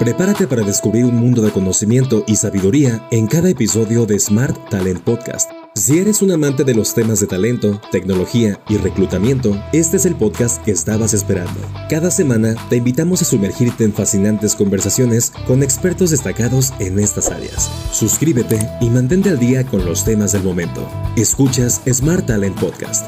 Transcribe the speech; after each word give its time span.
Prepárate 0.00 0.46
para 0.46 0.62
descubrir 0.62 1.04
un 1.04 1.16
mundo 1.16 1.42
de 1.42 1.50
conocimiento 1.50 2.24
y 2.26 2.36
sabiduría 2.36 3.06
en 3.10 3.26
cada 3.26 3.50
episodio 3.50 4.06
de 4.06 4.18
Smart 4.18 4.56
Talent 4.70 5.02
Podcast. 5.02 5.50
Si 5.74 5.98
eres 5.98 6.22
un 6.22 6.30
amante 6.30 6.64
de 6.64 6.74
los 6.74 6.94
temas 6.94 7.20
de 7.20 7.26
talento, 7.26 7.78
tecnología 7.92 8.58
y 8.70 8.78
reclutamiento, 8.78 9.62
este 9.74 9.98
es 9.98 10.06
el 10.06 10.14
podcast 10.14 10.64
que 10.64 10.70
estabas 10.70 11.12
esperando. 11.12 11.60
Cada 11.90 12.10
semana 12.10 12.54
te 12.70 12.76
invitamos 12.76 13.20
a 13.20 13.26
sumergirte 13.26 13.84
en 13.84 13.92
fascinantes 13.92 14.54
conversaciones 14.54 15.34
con 15.46 15.62
expertos 15.62 16.12
destacados 16.12 16.72
en 16.78 16.98
estas 16.98 17.30
áreas. 17.30 17.70
Suscríbete 17.92 18.58
y 18.80 18.88
mantente 18.88 19.28
al 19.28 19.38
día 19.38 19.66
con 19.66 19.84
los 19.84 20.06
temas 20.06 20.32
del 20.32 20.44
momento. 20.44 20.88
Escuchas 21.18 21.82
Smart 21.86 22.24
Talent 22.24 22.58
Podcast. 22.58 23.06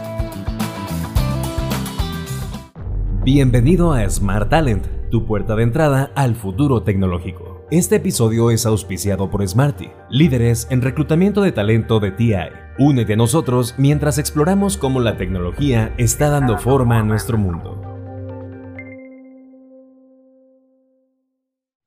Bienvenido 3.24 3.94
a 3.94 4.06
Smart 4.10 4.50
Talent 4.50 5.01
tu 5.12 5.26
puerta 5.26 5.54
de 5.54 5.62
entrada 5.62 6.10
al 6.16 6.34
futuro 6.34 6.82
tecnológico. 6.82 7.66
Este 7.70 7.96
episodio 7.96 8.50
es 8.50 8.64
auspiciado 8.64 9.30
por 9.30 9.46
Smarty, 9.46 9.90
líderes 10.08 10.66
en 10.70 10.80
reclutamiento 10.80 11.42
de 11.42 11.52
talento 11.52 12.00
de 12.00 12.12
TI. 12.12 12.34
Únete 12.78 13.12
a 13.12 13.16
nosotros 13.16 13.74
mientras 13.76 14.16
exploramos 14.16 14.78
cómo 14.78 15.00
la 15.00 15.18
tecnología 15.18 15.94
está 15.98 16.30
dando 16.30 16.56
forma 16.58 16.98
a 16.98 17.02
nuestro 17.02 17.36
mundo. 17.36 17.78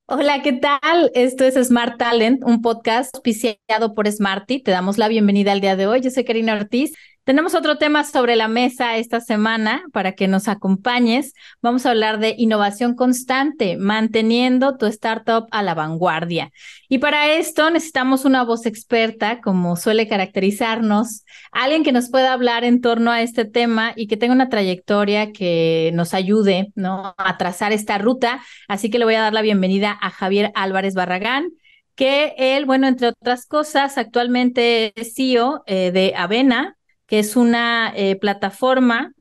Hola, 0.07 0.43
¿qué 0.43 0.53
tal? 0.53 1.09
Esto 1.15 1.45
es 1.45 1.55
Smart 1.55 1.98
Talent, 1.98 2.43
un 2.45 2.62
podcast 2.62 3.15
auspiciado 3.15 3.95
por 3.95 4.09
Smarty. 4.09 4.62
Te 4.62 4.70
damos 4.70 4.99
la 4.99 5.07
bienvenida 5.07 5.51
al 5.51 5.62
día 5.62 5.76
de 5.76 5.87
hoy. 5.87 6.01
Yo 6.01 6.12
soy 6.12 6.26
Karina 6.26 6.53
Ortiz 6.53 6.93
tenemos 7.25 7.55
otro 7.55 7.77
tema 7.79 8.03
sobre 8.03 8.35
la 8.35 8.47
mesa 8.47 8.97
esta 8.97 9.20
semana 9.20 9.84
para 9.91 10.11
que 10.11 10.27
nos 10.27 10.47
acompañes. 10.47 11.34
Vamos 11.59 11.85
a 11.85 11.89
hablar 11.89 12.20
de 12.20 12.35
innovación 12.38 12.93
constante, 12.93 13.77
manteniendo 13.77 14.77
tu 14.77 14.85
startup 14.85 15.48
a 15.49 15.63
la 15.63 15.73
vanguardia. 15.73 16.51
Y 16.88 16.99
para 16.99 17.34
esto 17.34 17.71
necesitamos 17.71 18.25
una 18.25 18.43
voz 18.43 18.67
experta, 18.67 19.41
como 19.41 19.76
suele 19.76 20.07
caracterizarnos, 20.07 21.26
alguien 21.51 21.84
que 21.84 21.91
nos 21.91 22.12
pueda 22.12 22.31
hablar 22.31 22.63
en 22.63 22.79
torno 22.79 23.09
a 23.09 23.23
este 23.23 23.46
tema 23.46 23.93
y 23.96 24.05
que 24.05 24.18
tenga 24.18 24.35
una 24.35 24.49
trayectoria 24.49 25.31
que 25.31 25.90
nos 25.96 26.13
ayude 26.13 26.71
¿no? 26.76 27.15
a 27.18 27.37
trazar 27.37 27.73
esta 27.73 27.98
ruta. 27.98 28.40
Así 28.68 28.91
que 28.91 28.99
le 28.99 29.05
voy 29.05 29.15
a 29.15 29.21
dar 29.21 29.34
la 29.34 29.41
bienvenida 29.41 29.98
a 29.99 30.12
Javier 30.12 30.51
Álvarez 30.53 30.93
Barragán 30.93 31.49
que 31.96 32.35
él, 32.37 32.65
bueno, 32.65 32.87
entre 32.87 33.07
otras 33.07 33.46
cosas, 33.46 33.98
actualmente 33.98 34.93
es 34.99 35.15
CEO 35.15 35.63
eh, 35.65 35.91
de 35.91 36.13
Avena, 36.15 36.74
que 37.07 37.20
es 37.20 37.35
una 37.35 37.91
eh, 37.95 38.15
plataforma 38.15 39.13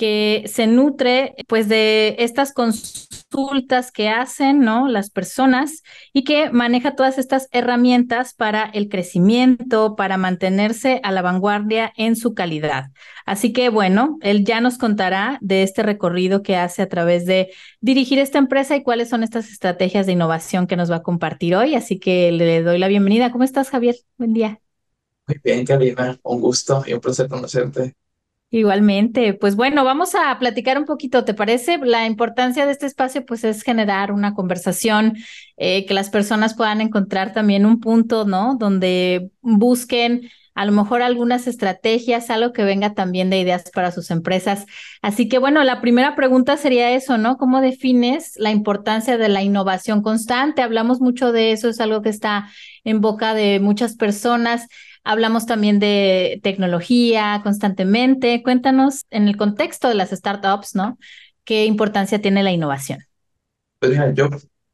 que 0.00 0.44
se 0.46 0.66
nutre 0.66 1.34
pues 1.46 1.68
de 1.68 2.16
estas 2.20 2.54
consultas 2.54 3.92
que 3.92 4.08
hacen, 4.08 4.60
¿no? 4.60 4.88
Las 4.88 5.10
personas 5.10 5.82
y 6.14 6.24
que 6.24 6.48
maneja 6.48 6.96
todas 6.96 7.18
estas 7.18 7.48
herramientas 7.52 8.32
para 8.32 8.64
el 8.64 8.88
crecimiento, 8.88 9.96
para 9.96 10.16
mantenerse 10.16 11.00
a 11.02 11.12
la 11.12 11.20
vanguardia 11.20 11.92
en 11.98 12.16
su 12.16 12.32
calidad. 12.32 12.86
Así 13.26 13.52
que 13.52 13.68
bueno, 13.68 14.16
él 14.22 14.46
ya 14.46 14.62
nos 14.62 14.78
contará 14.78 15.36
de 15.42 15.64
este 15.64 15.82
recorrido 15.82 16.42
que 16.42 16.56
hace 16.56 16.80
a 16.80 16.88
través 16.88 17.26
de 17.26 17.50
dirigir 17.82 18.18
esta 18.20 18.38
empresa 18.38 18.76
y 18.76 18.82
cuáles 18.82 19.10
son 19.10 19.22
estas 19.22 19.50
estrategias 19.50 20.06
de 20.06 20.12
innovación 20.12 20.66
que 20.66 20.76
nos 20.76 20.90
va 20.90 20.96
a 20.96 21.02
compartir 21.02 21.54
hoy. 21.54 21.74
Así 21.74 21.98
que 21.98 22.32
le 22.32 22.62
doy 22.62 22.78
la 22.78 22.88
bienvenida. 22.88 23.30
¿Cómo 23.30 23.44
estás, 23.44 23.68
Javier? 23.68 23.96
Buen 24.16 24.32
día. 24.32 24.69
Muy 25.30 25.40
bien, 25.44 25.64
Karina, 25.64 26.18
un 26.24 26.40
gusto 26.40 26.82
y 26.84 26.92
un 26.92 27.00
placer 27.00 27.28
conocerte. 27.28 27.94
Igualmente, 28.50 29.32
pues 29.32 29.54
bueno, 29.54 29.84
vamos 29.84 30.16
a 30.16 30.36
platicar 30.40 30.76
un 30.76 30.86
poquito, 30.86 31.24
¿te 31.24 31.34
parece? 31.34 31.78
La 31.78 32.04
importancia 32.06 32.66
de 32.66 32.72
este 32.72 32.86
espacio 32.86 33.24
pues 33.24 33.44
es 33.44 33.62
generar 33.62 34.10
una 34.10 34.34
conversación, 34.34 35.14
eh, 35.56 35.86
que 35.86 35.94
las 35.94 36.10
personas 36.10 36.54
puedan 36.56 36.80
encontrar 36.80 37.32
también 37.32 37.64
un 37.64 37.78
punto, 37.78 38.24
¿no? 38.24 38.56
Donde 38.58 39.30
busquen 39.40 40.28
a 40.56 40.64
lo 40.64 40.72
mejor 40.72 41.00
algunas 41.00 41.46
estrategias, 41.46 42.28
algo 42.28 42.52
que 42.52 42.64
venga 42.64 42.92
también 42.94 43.30
de 43.30 43.38
ideas 43.38 43.70
para 43.72 43.92
sus 43.92 44.10
empresas. 44.10 44.66
Así 45.00 45.28
que 45.28 45.38
bueno, 45.38 45.62
la 45.62 45.80
primera 45.80 46.16
pregunta 46.16 46.56
sería 46.56 46.90
eso, 46.90 47.18
¿no? 47.18 47.36
¿Cómo 47.36 47.60
defines 47.60 48.32
la 48.36 48.50
importancia 48.50 49.16
de 49.16 49.28
la 49.28 49.42
innovación 49.42 50.02
constante? 50.02 50.62
Hablamos 50.62 51.00
mucho 51.00 51.30
de 51.30 51.52
eso, 51.52 51.68
es 51.68 51.80
algo 51.80 52.02
que 52.02 52.08
está 52.08 52.50
en 52.82 53.00
boca 53.00 53.32
de 53.32 53.60
muchas 53.60 53.94
personas. 53.94 54.66
Hablamos 55.04 55.46
también 55.46 55.78
de 55.78 56.40
tecnología 56.42 57.40
constantemente. 57.42 58.42
Cuéntanos 58.42 59.06
en 59.10 59.28
el 59.28 59.36
contexto 59.36 59.88
de 59.88 59.94
las 59.94 60.10
startups, 60.10 60.74
¿no? 60.74 60.98
¿Qué 61.44 61.64
importancia 61.64 62.20
tiene 62.20 62.42
la 62.42 62.52
innovación? 62.52 63.00
Pues 63.78 63.92
mira, 63.92 64.12
yo, 64.12 64.28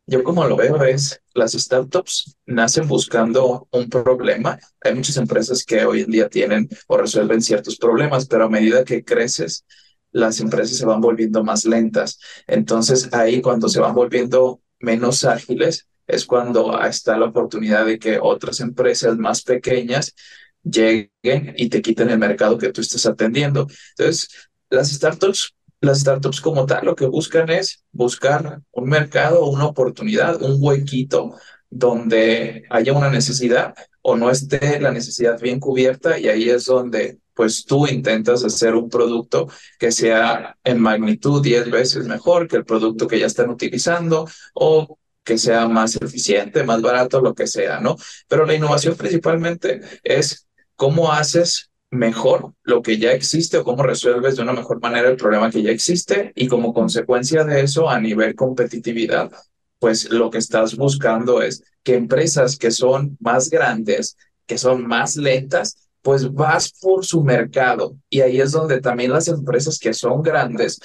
yo 0.07 0.25
como 0.25 0.45
lo 0.47 0.57
veo 0.57 0.83
es, 0.83 1.21
las 1.35 1.53
startups 1.53 2.37
nacen 2.45 2.89
buscando 2.89 3.69
un 3.71 3.89
problema. 3.89 4.59
Hay 4.83 4.95
muchas 4.95 5.17
empresas 5.17 5.65
que 5.65 5.85
hoy 5.85 6.03
en 6.03 6.11
día 6.11 6.29
tienen 6.29 6.69
o 6.89 6.97
resuelven 6.97 7.41
ciertos 7.41 7.77
problemas, 7.77 8.27
pero 8.27 8.45
a 8.45 8.51
medida 8.51 8.85
que 8.85 9.05
creces, 9.05 9.65
las 10.11 10.41
empresas 10.41 10.77
se 10.77 10.87
van 10.87 11.01
volviendo 11.01 11.45
más 11.45 11.65
lentas. 11.65 12.19
Entonces 12.47 13.13
ahí 13.13 13.41
cuando 13.41 13.69
se 13.69 13.81
van 13.81 13.95
volviendo 13.95 14.61
menos 14.81 15.25
ágiles, 15.25 15.89
es 16.07 16.25
cuando 16.27 16.81
está 16.83 17.17
la 17.17 17.27
oportunidad 17.27 17.87
de 17.87 17.99
que 17.99 18.19
otras 18.21 18.61
empresas 18.61 19.17
más 19.19 19.43
pequeñas 19.43 20.15
lleguen 20.63 21.55
y 21.57 21.69
te 21.69 21.83
quiten 21.83 22.11
el 22.11 22.19
mercado 22.19 22.59
que 22.59 22.73
tú 22.73 22.81
estás 22.81 23.07
atendiendo. 23.07 23.67
Entonces, 23.97 24.29
las 24.71 24.91
startups, 24.91 25.55
las 25.81 26.01
startups 26.01 26.41
como 26.41 26.67
tal, 26.67 26.87
lo 26.87 26.97
que 26.97 27.07
buscan 27.07 27.51
es 27.51 27.85
buscar 27.93 28.61
un 28.73 28.89
mercado, 28.89 29.47
una 29.47 29.67
oportunidad, 29.67 30.43
un 30.43 30.57
huequito 30.59 31.35
donde 31.71 32.65
haya 32.71 32.93
una 32.93 33.11
necesidad 33.11 33.75
o 34.03 34.17
no 34.17 34.31
esté 34.31 34.81
la 34.81 34.93
necesidad 34.93 35.41
bien 35.41 35.61
cubierta 35.61 36.19
y 36.19 36.29
ahí 36.29 36.49
es 36.49 36.67
donde 36.67 37.19
pues 37.35 37.65
tú 37.67 37.87
intentas 37.87 38.45
hacer 38.45 38.75
un 38.75 38.89
producto 38.89 39.49
que 39.79 39.93
sea 39.93 40.57
en 40.65 40.81
magnitud 40.81 41.43
10 41.43 41.71
veces 41.71 42.07
mejor 42.07 42.49
que 42.49 42.57
el 42.57 42.65
producto 42.65 43.07
que 43.07 43.19
ya 43.19 43.27
están 43.27 43.51
utilizando 43.51 44.27
o 44.55 44.99
que 45.27 45.37
sea 45.39 45.67
más 45.69 45.97
eficiente, 45.97 46.63
más 46.63 46.81
barato, 46.81 47.21
lo 47.21 47.35
que 47.35 47.49
sea, 47.49 47.81
¿no? 47.81 47.97
Pero 48.29 48.47
la 48.47 48.55
innovación 48.55 48.97
principalmente 48.97 49.81
es 50.05 50.47
cómo 50.77 51.13
haces 51.13 51.71
mejor 51.91 52.55
lo 52.63 52.81
que 52.81 52.97
ya 52.99 53.11
existe 53.13 53.59
o 53.59 53.65
cómo 53.65 53.83
resuelves 53.83 54.37
de 54.37 54.43
una 54.43 54.53
mejor 54.53 54.81
manera 54.81 55.09
el 55.09 55.17
problema 55.17 55.51
que 55.51 55.63
ya 55.63 55.73
existe 55.73 56.33
y 56.37 56.47
como 56.47 56.73
consecuencia 56.73 57.43
de 57.45 57.63
eso 57.63 57.91
a 57.91 58.01
nivel 58.01 58.37
competitividad, 58.37 59.33
pues 59.81 60.11
lo 60.11 60.31
que 60.31 60.39
estás 60.39 60.77
buscando 60.77 61.43
es 61.43 61.65
que 61.83 61.97
empresas 61.97 62.57
que 62.57 62.71
son 62.71 63.17
más 63.21 63.51
grandes, 63.51 64.17
que 64.47 64.59
son 64.59 64.87
más 64.87 65.17
lentas, 65.17 65.89
pues 66.03 66.33
vas 66.33 66.73
por 66.81 67.05
su 67.05 67.25
mercado 67.25 67.97
y 68.09 68.21
ahí 68.21 68.41
es 68.41 68.53
donde 68.53 68.81
también 68.81 69.13
las 69.13 69.27
empresas 69.27 69.81
que 69.81 69.93
son 69.93 70.23
grandes, 70.23 70.79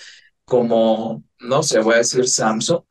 como, 0.45 1.23
no 1.39 1.61
sé, 1.61 1.79
voy 1.79 1.93
a 1.93 1.97
decir 1.97 2.27
Samsung, 2.27 2.81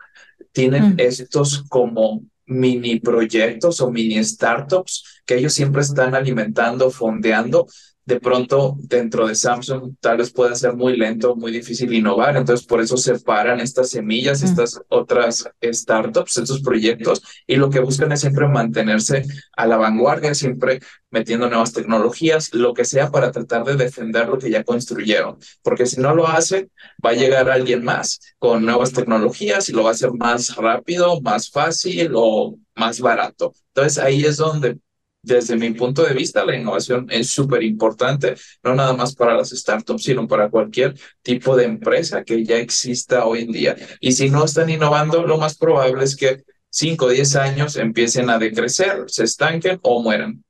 tienen 0.52 0.94
estos 0.98 1.64
como 1.68 2.22
mini 2.46 2.98
proyectos 2.98 3.80
o 3.80 3.90
mini 3.90 4.22
startups 4.24 5.22
que 5.24 5.36
ellos 5.36 5.52
siempre 5.52 5.82
están 5.82 6.14
alimentando, 6.14 6.90
fondeando 6.90 7.66
de 8.10 8.18
pronto 8.18 8.76
dentro 8.80 9.28
de 9.28 9.36
Samsung 9.36 9.94
tal 10.00 10.18
vez 10.18 10.32
pueda 10.32 10.56
ser 10.56 10.74
muy 10.74 10.96
lento, 10.96 11.36
muy 11.36 11.52
difícil 11.52 11.92
innovar, 11.94 12.36
entonces 12.36 12.66
por 12.66 12.80
eso 12.80 12.96
separan 12.96 13.60
estas 13.60 13.90
semillas, 13.90 14.42
estas 14.42 14.80
otras 14.88 15.48
startups, 15.62 16.38
estos 16.38 16.60
proyectos, 16.60 17.22
y 17.46 17.54
lo 17.54 17.70
que 17.70 17.78
buscan 17.78 18.10
es 18.10 18.22
siempre 18.22 18.48
mantenerse 18.48 19.22
a 19.56 19.66
la 19.66 19.76
vanguardia, 19.76 20.34
siempre 20.34 20.80
metiendo 21.10 21.48
nuevas 21.48 21.72
tecnologías, 21.72 22.52
lo 22.52 22.74
que 22.74 22.84
sea 22.84 23.12
para 23.12 23.30
tratar 23.30 23.64
de 23.64 23.76
defender 23.76 24.28
lo 24.28 24.38
que 24.38 24.50
ya 24.50 24.64
construyeron, 24.64 25.38
porque 25.62 25.86
si 25.86 26.00
no 26.00 26.12
lo 26.12 26.26
hacen, 26.26 26.68
va 27.04 27.10
a 27.10 27.14
llegar 27.14 27.48
alguien 27.48 27.84
más 27.84 28.18
con 28.40 28.64
nuevas 28.64 28.92
tecnologías 28.92 29.68
y 29.68 29.72
lo 29.72 29.84
va 29.84 29.90
a 29.90 29.92
hacer 29.92 30.10
más 30.12 30.56
rápido, 30.56 31.20
más 31.20 31.48
fácil 31.48 32.10
o 32.16 32.56
más 32.74 33.00
barato. 33.00 33.52
Entonces 33.68 34.02
ahí 34.02 34.24
es 34.24 34.36
donde 34.36 34.78
desde 35.22 35.56
mi 35.56 35.70
punto 35.72 36.02
de 36.02 36.14
vista, 36.14 36.44
la 36.44 36.56
innovación 36.56 37.06
es 37.10 37.30
súper 37.30 37.62
importante, 37.62 38.34
no 38.62 38.74
nada 38.74 38.92
más 38.94 39.14
para 39.14 39.36
las 39.36 39.50
startups, 39.50 40.04
sino 40.04 40.26
para 40.26 40.48
cualquier 40.50 40.94
tipo 41.22 41.56
de 41.56 41.64
empresa 41.64 42.24
que 42.24 42.44
ya 42.44 42.56
exista 42.56 43.26
hoy 43.26 43.42
en 43.42 43.52
día. 43.52 43.76
Y 44.00 44.12
si 44.12 44.30
no 44.30 44.44
están 44.44 44.70
innovando, 44.70 45.22
lo 45.26 45.38
más 45.38 45.56
probable 45.56 46.04
es 46.04 46.16
que 46.16 46.42
5 46.70 47.04
o 47.04 47.08
10 47.08 47.36
años 47.36 47.76
empiecen 47.76 48.30
a 48.30 48.38
decrecer, 48.38 49.04
se 49.08 49.24
estanquen 49.24 49.78
o 49.82 50.02
mueran. 50.02 50.42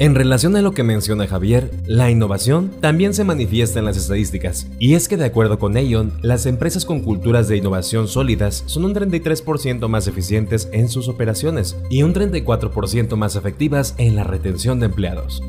En 0.00 0.14
relación 0.14 0.56
a 0.56 0.62
lo 0.62 0.72
que 0.72 0.82
menciona 0.82 1.26
Javier, 1.26 1.70
la 1.84 2.10
innovación 2.10 2.70
también 2.80 3.12
se 3.12 3.22
manifiesta 3.22 3.80
en 3.80 3.84
las 3.84 3.98
estadísticas, 3.98 4.66
y 4.78 4.94
es 4.94 5.08
que 5.08 5.18
de 5.18 5.26
acuerdo 5.26 5.58
con 5.58 5.76
Aon, 5.76 6.14
las 6.22 6.46
empresas 6.46 6.86
con 6.86 7.02
culturas 7.02 7.48
de 7.48 7.58
innovación 7.58 8.08
sólidas 8.08 8.64
son 8.64 8.86
un 8.86 8.94
33% 8.94 9.88
más 9.88 10.06
eficientes 10.06 10.70
en 10.72 10.88
sus 10.88 11.06
operaciones 11.06 11.76
y 11.90 12.02
un 12.02 12.14
34% 12.14 13.14
más 13.16 13.36
efectivas 13.36 13.94
en 13.98 14.16
la 14.16 14.24
retención 14.24 14.80
de 14.80 14.86
empleados. 14.86 15.42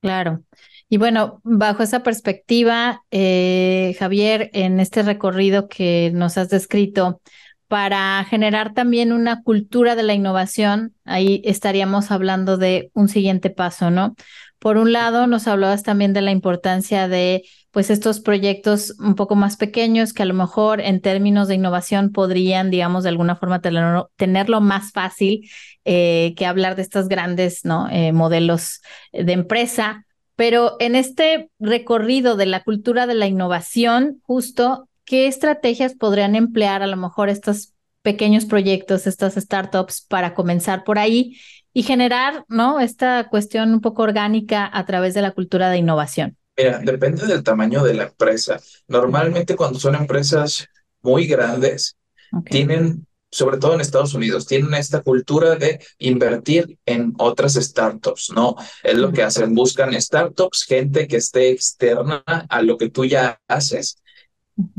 Claro. 0.00 0.42
Y 0.88 0.96
bueno, 0.98 1.40
bajo 1.44 1.84
esa 1.84 2.02
perspectiva, 2.02 3.04
eh, 3.12 3.94
Javier, 4.00 4.50
en 4.52 4.80
este 4.80 5.04
recorrido 5.04 5.68
que 5.68 6.10
nos 6.12 6.36
has 6.38 6.48
descrito, 6.48 7.20
para 7.68 8.24
generar 8.24 8.74
también 8.74 9.12
una 9.12 9.42
cultura 9.42 9.96
de 9.96 10.02
la 10.02 10.14
innovación, 10.14 10.94
ahí 11.04 11.42
estaríamos 11.44 12.10
hablando 12.10 12.56
de 12.56 12.90
un 12.94 13.08
siguiente 13.08 13.50
paso, 13.50 13.90
¿no? 13.90 14.14
Por 14.58 14.78
un 14.78 14.92
lado, 14.92 15.26
nos 15.26 15.46
hablabas 15.48 15.82
también 15.82 16.12
de 16.12 16.22
la 16.22 16.30
importancia 16.30 17.08
de 17.08 17.44
pues 17.70 17.90
estos 17.90 18.20
proyectos 18.20 18.94
un 18.98 19.14
poco 19.14 19.36
más 19.36 19.56
pequeños 19.56 20.14
que 20.14 20.22
a 20.22 20.26
lo 20.26 20.32
mejor 20.32 20.80
en 20.80 21.00
términos 21.02 21.46
de 21.48 21.56
innovación 21.56 22.10
podrían, 22.10 22.70
digamos, 22.70 23.02
de 23.02 23.10
alguna 23.10 23.36
forma 23.36 23.60
tenerlo, 23.60 24.60
más 24.62 24.92
fácil 24.92 25.48
eh, 25.84 26.32
que 26.36 26.46
hablar 26.46 26.74
de 26.74 26.82
estos 26.82 27.08
grandes 27.08 27.64
¿no? 27.64 27.88
Eh, 27.90 28.12
modelos 28.12 28.80
de 29.12 29.32
empresa. 29.32 30.06
Pero 30.36 30.76
en 30.80 30.96
este 30.96 31.50
recorrido 31.58 32.36
de 32.36 32.46
la 32.46 32.62
cultura 32.62 33.06
de 33.06 33.14
la 33.14 33.26
innovación, 33.26 34.20
justo, 34.22 34.88
¿qué 35.06 35.26
estrategias 35.28 35.94
podrían 35.94 36.34
emplear 36.34 36.82
a 36.82 36.86
lo 36.86 36.96
mejor 36.96 37.30
estos 37.30 37.72
pequeños 38.02 38.44
proyectos, 38.44 39.06
estas 39.06 39.34
startups 39.34 40.02
para 40.02 40.34
comenzar 40.34 40.84
por 40.84 40.98
ahí 40.98 41.38
y 41.72 41.82
generar, 41.82 42.44
¿no? 42.48 42.80
Esta 42.80 43.28
cuestión 43.30 43.72
un 43.72 43.80
poco 43.80 44.02
orgánica 44.02 44.68
a 44.72 44.84
través 44.84 45.14
de 45.14 45.22
la 45.22 45.30
cultura 45.30 45.70
de 45.70 45.78
innovación. 45.78 46.36
Mira, 46.56 46.78
depende 46.78 47.26
del 47.26 47.42
tamaño 47.42 47.82
de 47.84 47.94
la 47.94 48.04
empresa. 48.04 48.60
Normalmente 48.88 49.56
cuando 49.56 49.78
son 49.78 49.94
empresas 49.94 50.68
muy 51.02 51.26
grandes, 51.26 51.96
tienen 52.44 53.06
sobre 53.30 53.58
todo 53.58 53.74
en 53.74 53.80
Estados 53.80 54.14
Unidos, 54.14 54.46
tienen 54.46 54.72
esta 54.74 55.02
cultura 55.02 55.56
de 55.56 55.80
invertir 55.98 56.78
en 56.86 57.12
otras 57.18 57.54
startups, 57.54 58.32
¿no? 58.34 58.56
Es 58.82 58.96
lo 58.96 59.12
que 59.12 59.22
hacen, 59.22 59.54
buscan 59.54 60.00
startups, 60.00 60.64
gente 60.64 61.06
que 61.06 61.16
esté 61.16 61.50
externa 61.50 62.22
a 62.26 62.62
lo 62.62 62.78
que 62.78 62.88
tú 62.88 63.04
ya 63.04 63.40
haces 63.46 64.00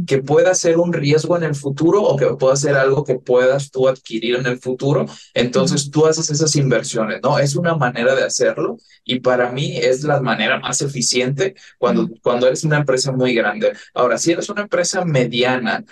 que 0.08 0.24
pueda 0.24 0.56
ser 0.56 0.78
un 0.78 0.92
riesgo 0.92 1.38
en 1.38 1.44
el 1.44 1.56
futuro 1.56 2.02
o 2.02 2.18
que 2.18 2.26
pueda 2.36 2.56
ser 2.56 2.76
algo 2.76 3.04
que 3.04 3.20
puedas 3.20 3.70
tú 3.70 3.88
adquirir 3.88 4.36
en 4.36 4.48
el 4.48 4.60
futuro. 4.60 5.06
Entonces 5.34 5.92
tú 5.92 6.06
haces 6.08 6.30
esas 6.30 6.56
inversiones, 6.56 7.20
¿no? 7.22 7.38
Es 7.38 7.56
una 7.56 7.76
manera 7.76 8.16
de 8.16 8.24
hacerlo 8.24 8.78
y 9.04 9.20
para 9.20 9.52
mí 9.52 9.78
es 9.78 10.04
la 10.04 10.20
manera 10.20 10.60
más 10.60 10.82
eficiente 10.82 11.56
cuando, 11.78 12.10
cuando 12.24 12.48
eres 12.48 12.64
una 12.64 12.78
empresa 12.78 13.12
muy 13.12 13.36
grande. 13.36 13.74
Ahora, 13.94 14.18
si 14.18 14.32
eres 14.32 14.50
una 14.50 14.64
empresa 14.64 15.06
mediana 15.06 15.84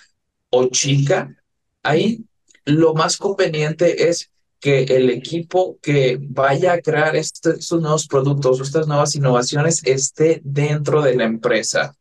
o 0.49 0.67
chica, 0.67 1.35
ahí 1.83 2.25
lo 2.65 2.93
más 2.95 3.17
conveniente 3.17 4.09
es 4.09 4.31
que 4.59 4.83
el 4.83 5.11
equipo 5.11 5.77
que 5.79 6.17
vaya 6.19 6.73
a 6.73 6.81
crear 6.81 7.15
estos, 7.15 7.71
nuevos 7.73 8.07
productos, 8.07 8.59
estas 8.61 8.87
nuevas 8.87 9.15
innovaciones, 9.15 9.83
esté 9.85 10.41
dentro 10.43 11.03
de 11.03 11.15
la 11.15 11.25
empresa. 11.25 11.95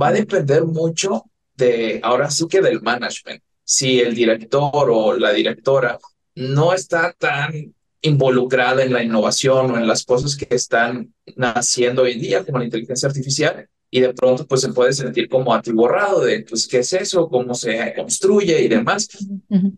Va 0.00 0.08
a 0.08 0.12
depender 0.12 0.64
mucho 0.64 1.24
de, 1.56 2.00
ahora 2.02 2.30
sí 2.30 2.46
que 2.48 2.60
del 2.60 2.82
management. 2.82 3.42
Si 3.62 4.00
el 4.00 4.14
director 4.14 4.90
o 4.90 5.14
la 5.14 5.32
directora 5.32 5.98
no 6.34 6.72
está 6.72 7.12
tan 7.12 7.74
involucrada 8.02 8.82
en 8.82 8.92
la 8.92 9.02
innovación 9.02 9.70
o 9.70 9.78
en 9.78 9.86
las 9.86 10.04
cosas 10.04 10.36
que 10.36 10.54
están 10.54 11.14
naciendo 11.36 12.02
hoy 12.02 12.12
en 12.12 12.20
día, 12.20 12.44
como 12.44 12.58
la 12.58 12.66
inteligencia 12.66 13.08
artificial, 13.08 13.68
y 13.90 14.00
de 14.00 14.12
pronto 14.12 14.46
pues 14.46 14.60
se 14.60 14.72
puede 14.72 14.92
sentir 14.92 15.28
como 15.28 15.54
atiborrado 15.54 16.24
de, 16.24 16.40
pues, 16.40 16.66
¿qué 16.66 16.78
es 16.78 16.92
eso? 16.92 17.28
¿Cómo 17.28 17.54
se 17.54 17.94
construye 17.94 18.60
y 18.60 18.68
demás? 18.68 19.08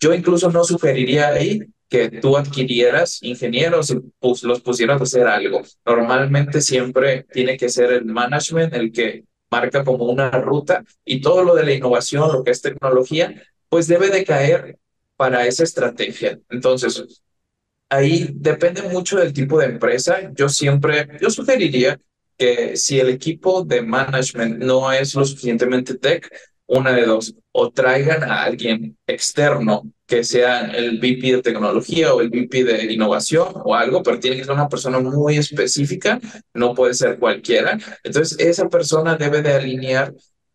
Yo 0.01 0.15
incluso 0.15 0.51
no 0.51 0.65
sugeriría 0.65 1.29
ahí 1.29 1.61
que 1.89 2.09
tú 2.09 2.37
adquirieras 2.37 3.23
ingenieros 3.23 3.91
y 3.91 4.01
pues, 4.19 4.43
los 4.43 4.61
pusieras 4.63 5.01
a 5.01 5.05
hacer 5.05 5.27
algo. 5.27 5.63
Normalmente 5.85 6.63
siempre 6.63 7.27
tiene 7.31 7.57
que 7.57 7.69
ser 7.69 7.93
el 7.93 8.07
management 8.07 8.73
el 8.75 8.91
que 8.91 9.25
marca 9.50 9.84
como 9.84 10.04
una 10.06 10.31
ruta 10.31 10.84
y 11.04 11.20
todo 11.20 11.43
lo 11.43 11.54
de 11.54 11.64
la 11.64 11.72
innovación, 11.72 12.32
lo 12.32 12.43
que 12.44 12.50
es 12.50 12.62
tecnología, 12.62 13.43
pues 13.69 13.87
debe 13.87 14.10
de 14.10 14.25
caer 14.25 14.78
para 15.16 15.46
esa 15.46 15.64
estrategia. 15.64 16.38
Entonces, 16.50 17.22
ahí 17.88 18.31
depende 18.34 18.82
mucho 18.82 19.19
del 19.19 19.32
tipo 19.32 19.58
de 19.58 19.66
empresa. 19.66 20.31
Yo 20.34 20.48
siempre, 20.48 21.08
yo 21.20 21.31
sugeriría 21.31 21.98
que 22.37 22.76
si 22.76 23.00
el 23.00 23.08
equipo 23.08 23.62
de 23.64 23.82
management 23.82 24.58
no 24.58 24.93
es 24.93 25.14
lo 25.14 25.25
suficientemente 25.25 25.94
tech, 25.96 26.28
una 26.66 26.93
de 26.93 27.06
dos, 27.06 27.34
o 27.58 27.70
traigan 27.70 28.23
a 28.23 28.43
alguien 28.43 28.99
externo 29.06 29.91
que 30.06 30.25
sea 30.25 30.67
el 30.67 30.99
VP 30.99 31.37
de 31.37 31.43
tecnología 31.43 32.12
o 32.12 32.20
el 32.20 32.29
VP 32.29 32.64
de 32.64 32.93
innovación 32.93 33.49
o 33.64 33.75
algo, 33.75 34.03
pero 34.03 34.20
tiene 34.20 34.37
que 34.37 34.44
ser 34.44 34.53
una 34.53 34.69
persona 34.69 35.00
muy 35.00 35.38
específica, 35.38 36.20
no 36.53 36.75
puede 36.75 36.93
ser 36.93 37.19
cualquiera. 37.19 37.79
Entonces, 38.05 38.38
esa 38.38 38.69
persona 38.69 39.17
debe 39.17 39.41
de 39.41 39.55
alinear 39.55 40.12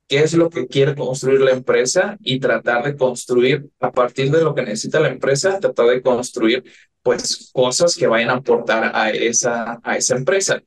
qué 0.08 0.20
es 0.20 0.36
lo 0.36 0.52
que 0.52 0.68
quiere 0.68 0.94
construir 0.94 1.42
la 1.42 1.52
empresa 1.52 2.18
y 2.22 2.40
tratar 2.40 2.86
de 2.86 2.96
construir 2.96 3.68
a 3.80 3.92
partir 3.92 4.30
de 4.30 4.44
lo 4.44 4.54
que 4.54 4.62
necesita 4.62 5.00
la 5.00 5.10
empresa, 5.10 5.60
tratar 5.60 5.88
de 5.88 6.04
construir 6.04 6.64
pues 7.02 7.50
cosas 7.52 7.96
que 7.96 8.06
vayan 8.06 8.30
a 8.30 8.34
aportar 8.34 8.92
a 8.94 9.10
esa, 9.10 9.80
a 9.82 9.98
esa 9.98 10.16
empresa 10.16 10.62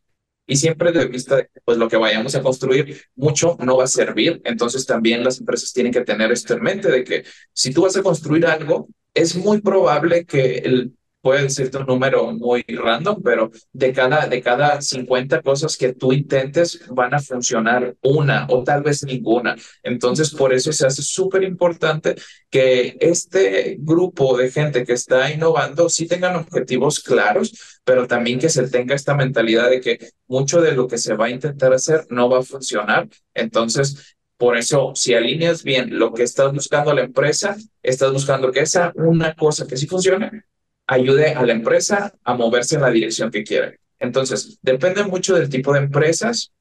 y 0.46 0.56
siempre 0.56 0.92
de 0.92 1.06
vista 1.06 1.46
pues 1.64 1.78
lo 1.78 1.88
que 1.88 1.96
vayamos 1.96 2.34
a 2.34 2.42
construir 2.42 3.02
mucho 3.16 3.56
no 3.60 3.76
va 3.76 3.84
a 3.84 3.88
servir. 3.88 4.40
Entonces 4.44 4.86
también 4.86 5.24
las 5.24 5.40
empresas 5.40 5.72
tienen 5.72 5.92
que 5.92 6.02
tener 6.02 6.30
esto 6.32 6.54
en 6.54 6.62
mente 6.62 6.90
de 6.90 7.04
que 7.04 7.24
si 7.52 7.72
tú 7.72 7.82
vas 7.82 7.96
a 7.96 8.02
construir 8.02 8.46
algo, 8.46 8.88
es 9.14 9.36
muy 9.36 9.60
probable 9.60 10.24
que 10.26 10.58
el 10.58 10.92
puede 11.24 11.48
ser 11.48 11.74
un 11.78 11.86
número 11.86 12.30
muy 12.32 12.62
random, 12.68 13.22
pero 13.24 13.50
de 13.72 13.94
cada, 13.94 14.26
de 14.26 14.42
cada 14.42 14.82
50 14.82 15.40
cosas 15.40 15.74
que 15.78 15.94
tú 15.94 16.12
intentes 16.12 16.82
van 16.90 17.14
a 17.14 17.18
funcionar 17.18 17.96
una 18.02 18.46
o 18.50 18.62
tal 18.62 18.82
vez 18.82 19.02
ninguna. 19.04 19.56
Entonces, 19.82 20.30
por 20.34 20.52
eso 20.52 20.70
se 20.70 20.86
hace 20.86 21.00
súper 21.00 21.42
importante 21.42 22.14
que 22.50 22.98
este 23.00 23.78
grupo 23.80 24.36
de 24.36 24.50
gente 24.50 24.84
que 24.84 24.92
está 24.92 25.32
innovando 25.32 25.88
sí 25.88 26.06
tengan 26.06 26.36
objetivos 26.36 27.00
claros, 27.00 27.80
pero 27.84 28.06
también 28.06 28.38
que 28.38 28.50
se 28.50 28.68
tenga 28.68 28.94
esta 28.94 29.14
mentalidad 29.14 29.70
de 29.70 29.80
que 29.80 30.10
mucho 30.26 30.60
de 30.60 30.72
lo 30.72 30.86
que 30.86 30.98
se 30.98 31.14
va 31.14 31.26
a 31.26 31.30
intentar 31.30 31.72
hacer 31.72 32.04
no 32.10 32.28
va 32.28 32.40
a 32.40 32.42
funcionar. 32.42 33.08
Entonces, 33.32 34.14
por 34.36 34.58
eso, 34.58 34.92
si 34.94 35.14
alineas 35.14 35.62
bien 35.64 35.98
lo 35.98 36.12
que 36.12 36.24
estás 36.24 36.52
buscando 36.52 36.90
a 36.90 36.94
la 36.94 37.04
empresa, 37.04 37.56
estás 37.82 38.12
buscando 38.12 38.52
que 38.52 38.60
esa 38.60 38.92
una 38.96 39.34
cosa 39.34 39.66
que 39.66 39.78
sí 39.78 39.86
funcione, 39.86 40.44
ayude 40.86 41.34
a 41.34 41.44
la 41.44 41.52
empresa 41.52 42.14
a 42.24 42.34
moverse 42.34 42.76
en 42.76 42.82
la 42.82 42.90
dirección 42.90 43.30
que 43.30 43.44
quiere. 43.44 43.80
Entonces, 43.98 44.58
depende 44.62 45.04
mucho 45.04 45.34
del 45.34 45.48
tipo 45.48 45.72
de 45.72 45.80
empresas, 45.80 46.52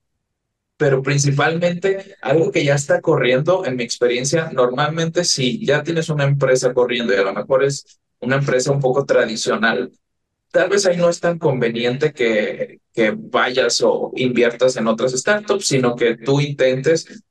pero 0.77 1.01
principalmente 1.01 2.15
algo 2.21 2.51
que 2.51 2.63
ya 2.63 2.75
está 2.75 3.01
corriendo, 3.01 3.65
en 3.65 3.75
mi 3.75 3.83
experiencia, 3.83 4.49
normalmente 4.51 5.23
si 5.23 5.65
ya 5.65 5.83
tienes 5.83 6.09
una 6.09 6.23
empresa 6.23 6.73
corriendo 6.73 7.13
y 7.13 7.17
a 7.17 7.23
lo 7.23 7.33
mejor 7.33 7.63
es 7.63 7.99
una 8.19 8.37
empresa 8.37 8.71
un 8.71 8.79
poco 8.79 9.05
tradicional, 9.05 9.91
tal 10.51 10.69
vez 10.69 10.85
ahí 10.85 10.97
no 10.97 11.09
es 11.09 11.19
tan 11.19 11.37
conveniente 11.37 12.13
que, 12.13 12.79
que 12.93 13.13
vayas 13.17 13.81
o 13.81 14.11
inviertas 14.15 14.77
en 14.77 14.87
otras 14.87 15.11
startups, 15.13 15.67
sino 15.67 15.95
que 15.95 16.17
tú 16.17 16.39
intentes 16.39 17.23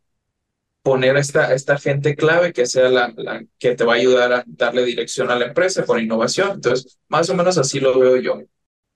poner 0.83 1.17
esta, 1.17 1.55
esta 1.55 1.79
gente 1.79 2.17
clave 2.17 2.53
que 2.53 2.67
sea 2.67 2.89
la, 2.89 3.13
la, 3.17 3.45
que 3.59 3.75
te 3.75 3.85
va 3.85 3.95
a 3.95 3.97
ayudar 3.97 4.33
a 4.33 4.45
darle 4.47 4.85
dirección 4.85 5.31
a 5.31 5.37
la 5.37 5.47
empresa 5.47 5.85
con 5.85 6.01
innovación. 6.01 6.53
Entonces, 6.55 6.99
más 7.09 7.31
o 7.31 7.35
menos 7.35 7.57
así 7.57 7.81
lo 7.81 7.99
veo 7.99 8.17
yo. 8.17 8.43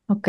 Ok. 0.09 0.29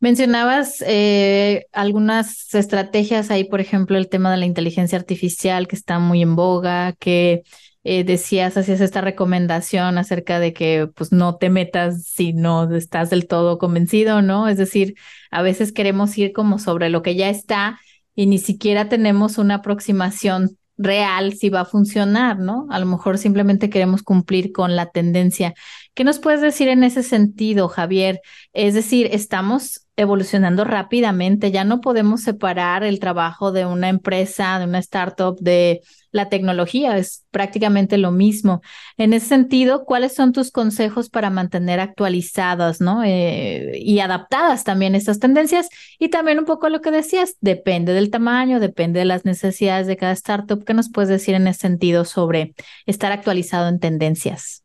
Mencionabas 0.00 0.82
eh, 0.86 1.66
algunas 1.72 2.54
estrategias 2.54 3.30
ahí, 3.30 3.44
por 3.44 3.60
ejemplo, 3.60 3.96
el 3.96 4.08
tema 4.08 4.30
de 4.30 4.36
la 4.38 4.46
inteligencia 4.46 4.98
artificial 4.98 5.66
que 5.66 5.76
está 5.76 5.98
muy 5.98 6.20
en 6.20 6.36
boga, 6.36 6.92
que 6.98 7.42
eh, 7.84 8.04
decías, 8.04 8.56
hacías 8.56 8.80
esta 8.80 9.00
recomendación 9.00 9.98
acerca 9.98 10.40
de 10.40 10.52
que 10.52 10.88
pues 10.94 11.12
no 11.12 11.36
te 11.36 11.50
metas 11.50 12.04
si 12.04 12.32
no 12.32 12.74
estás 12.74 13.10
del 13.10 13.26
todo 13.26 13.58
convencido, 13.58 14.22
¿no? 14.22 14.48
Es 14.48 14.56
decir, 14.56 14.94
a 15.30 15.42
veces 15.42 15.72
queremos 15.72 16.16
ir 16.18 16.32
como 16.32 16.58
sobre 16.58 16.88
lo 16.88 17.02
que 17.02 17.14
ya 17.14 17.28
está 17.28 17.78
y 18.14 18.26
ni 18.26 18.38
siquiera 18.38 18.88
tenemos 18.88 19.38
una 19.38 19.56
aproximación 19.56 20.58
real 20.76 21.34
si 21.34 21.50
va 21.50 21.60
a 21.60 21.64
funcionar, 21.64 22.38
¿no? 22.38 22.66
A 22.70 22.78
lo 22.78 22.86
mejor 22.86 23.18
simplemente 23.18 23.70
queremos 23.70 24.02
cumplir 24.02 24.52
con 24.52 24.76
la 24.76 24.90
tendencia. 24.90 25.54
¿Qué 25.94 26.04
nos 26.04 26.18
puedes 26.18 26.40
decir 26.40 26.68
en 26.68 26.82
ese 26.84 27.02
sentido, 27.02 27.68
Javier? 27.68 28.20
Es 28.52 28.74
decir, 28.74 29.08
estamos 29.12 29.83
evolucionando 29.96 30.64
rápidamente, 30.64 31.52
ya 31.52 31.64
no 31.64 31.80
podemos 31.80 32.22
separar 32.22 32.82
el 32.82 32.98
trabajo 32.98 33.52
de 33.52 33.64
una 33.64 33.88
empresa, 33.88 34.58
de 34.58 34.64
una 34.64 34.78
startup, 34.80 35.38
de 35.40 35.82
la 36.10 36.28
tecnología, 36.28 36.96
es 36.96 37.24
prácticamente 37.30 37.98
lo 37.98 38.10
mismo. 38.10 38.62
En 38.96 39.12
ese 39.12 39.26
sentido, 39.26 39.84
¿cuáles 39.84 40.14
son 40.14 40.32
tus 40.32 40.50
consejos 40.50 41.10
para 41.10 41.30
mantener 41.30 41.80
actualizadas 41.80 42.80
¿no? 42.80 43.02
Eh, 43.04 43.72
y 43.76 43.98
adaptadas 44.00 44.64
también 44.64 44.94
estas 44.94 45.18
tendencias? 45.18 45.68
Y 45.98 46.08
también 46.08 46.38
un 46.38 46.44
poco 46.44 46.68
lo 46.68 46.80
que 46.80 46.90
decías, 46.90 47.36
depende 47.40 47.92
del 47.92 48.10
tamaño, 48.10 48.60
depende 48.60 49.00
de 49.00 49.06
las 49.06 49.24
necesidades 49.24 49.86
de 49.86 49.96
cada 49.96 50.12
startup. 50.12 50.64
¿Qué 50.64 50.74
nos 50.74 50.90
puedes 50.90 51.08
decir 51.08 51.34
en 51.34 51.48
ese 51.48 51.60
sentido 51.60 52.04
sobre 52.04 52.54
estar 52.86 53.10
actualizado 53.12 53.68
en 53.68 53.80
tendencias? 53.80 54.64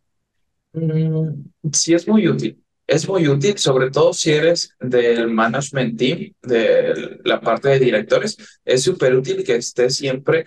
Mm, 0.74 1.50
sí, 1.72 1.94
es 1.94 2.08
muy 2.08 2.28
útil. 2.28 2.64
Es 2.89 3.08
muy 3.08 3.27
útil, 3.27 3.58
sobre 3.58 3.91
todo 3.91 4.13
si 4.13 4.31
eres 4.31 4.75
del 4.79 5.27
management 5.29 5.98
team, 5.98 6.34
de 6.41 7.19
la 7.24 7.39
parte 7.39 7.69
de 7.69 7.79
directores, 7.79 8.38
es 8.65 8.84
súper 8.84 9.15
útil 9.15 9.43
que 9.43 9.55
estés 9.55 9.96
siempre 9.96 10.46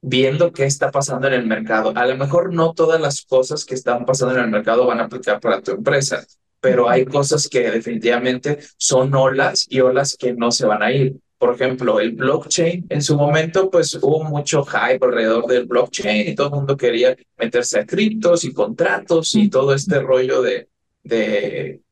viendo 0.00 0.52
qué 0.52 0.64
está 0.64 0.90
pasando 0.90 1.26
en 1.26 1.34
el 1.34 1.46
mercado. 1.46 1.92
A 1.94 2.06
lo 2.06 2.16
mejor 2.16 2.54
no 2.54 2.72
todas 2.72 3.00
las 3.00 3.22
cosas 3.22 3.64
que 3.64 3.74
están 3.74 4.06
pasando 4.06 4.34
en 4.34 4.44
el 4.44 4.50
mercado 4.50 4.86
van 4.86 5.00
a 5.00 5.04
aplicar 5.04 5.40
para 5.40 5.60
tu 5.60 5.72
empresa, 5.72 6.26
pero 6.60 6.88
hay 6.88 7.04
cosas 7.04 7.48
que 7.48 7.70
definitivamente 7.70 8.58
son 8.78 9.14
olas 9.14 9.66
y 9.68 9.80
olas 9.80 10.16
que 10.16 10.32
no 10.32 10.50
se 10.50 10.66
van 10.66 10.82
a 10.82 10.92
ir. 10.92 11.16
Por 11.36 11.54
ejemplo, 11.54 12.00
el 12.00 12.12
blockchain 12.12 12.86
en 12.88 13.02
su 13.02 13.16
momento, 13.16 13.70
pues 13.70 13.94
hubo 13.94 14.24
mucho 14.24 14.64
hype 14.64 15.04
alrededor 15.04 15.46
del 15.46 15.66
blockchain 15.66 16.28
y 16.28 16.34
todo 16.34 16.48
el 16.48 16.54
mundo 16.54 16.76
quería 16.76 17.14
meterse 17.36 17.78
a 17.78 17.86
criptos 17.86 18.44
y 18.44 18.52
contratos 18.52 19.34
y 19.34 19.48
todo 19.48 19.74
este 19.74 20.00
rollo 20.00 20.42
de, 20.42 20.68
de, 21.08 21.82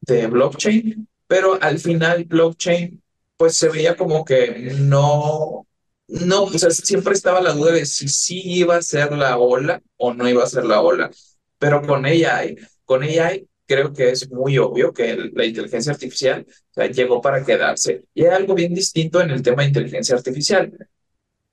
de 0.00 0.26
blockchain, 0.28 1.08
pero 1.26 1.58
al 1.62 1.78
final 1.78 2.24
blockchain 2.24 3.02
pues 3.36 3.56
se 3.56 3.68
veía 3.68 3.96
como 3.96 4.24
que 4.24 4.72
no, 4.78 5.66
no, 6.08 6.44
o 6.44 6.58
sea, 6.58 6.70
siempre 6.70 7.14
estaba 7.14 7.40
la 7.40 7.52
duda 7.52 7.72
de 7.72 7.86
si 7.86 8.08
sí 8.08 8.40
iba 8.44 8.76
a 8.76 8.82
ser 8.82 9.12
la 9.12 9.38
ola 9.38 9.82
o 9.96 10.14
no 10.14 10.28
iba 10.28 10.44
a 10.44 10.46
ser 10.46 10.64
la 10.64 10.80
ola, 10.80 11.10
pero 11.58 11.82
con 11.82 12.06
AI, 12.06 12.56
con 12.84 13.02
AI 13.02 13.46
creo 13.66 13.92
que 13.92 14.10
es 14.10 14.30
muy 14.30 14.58
obvio 14.58 14.92
que 14.92 15.16
la 15.34 15.44
inteligencia 15.44 15.92
artificial 15.92 16.46
llegó 16.94 17.20
para 17.20 17.44
quedarse. 17.44 18.04
Y 18.14 18.24
hay 18.24 18.30
algo 18.34 18.54
bien 18.54 18.74
distinto 18.74 19.20
en 19.20 19.30
el 19.30 19.42
tema 19.42 19.62
de 19.62 19.68
inteligencia 19.68 20.14
artificial. 20.16 20.72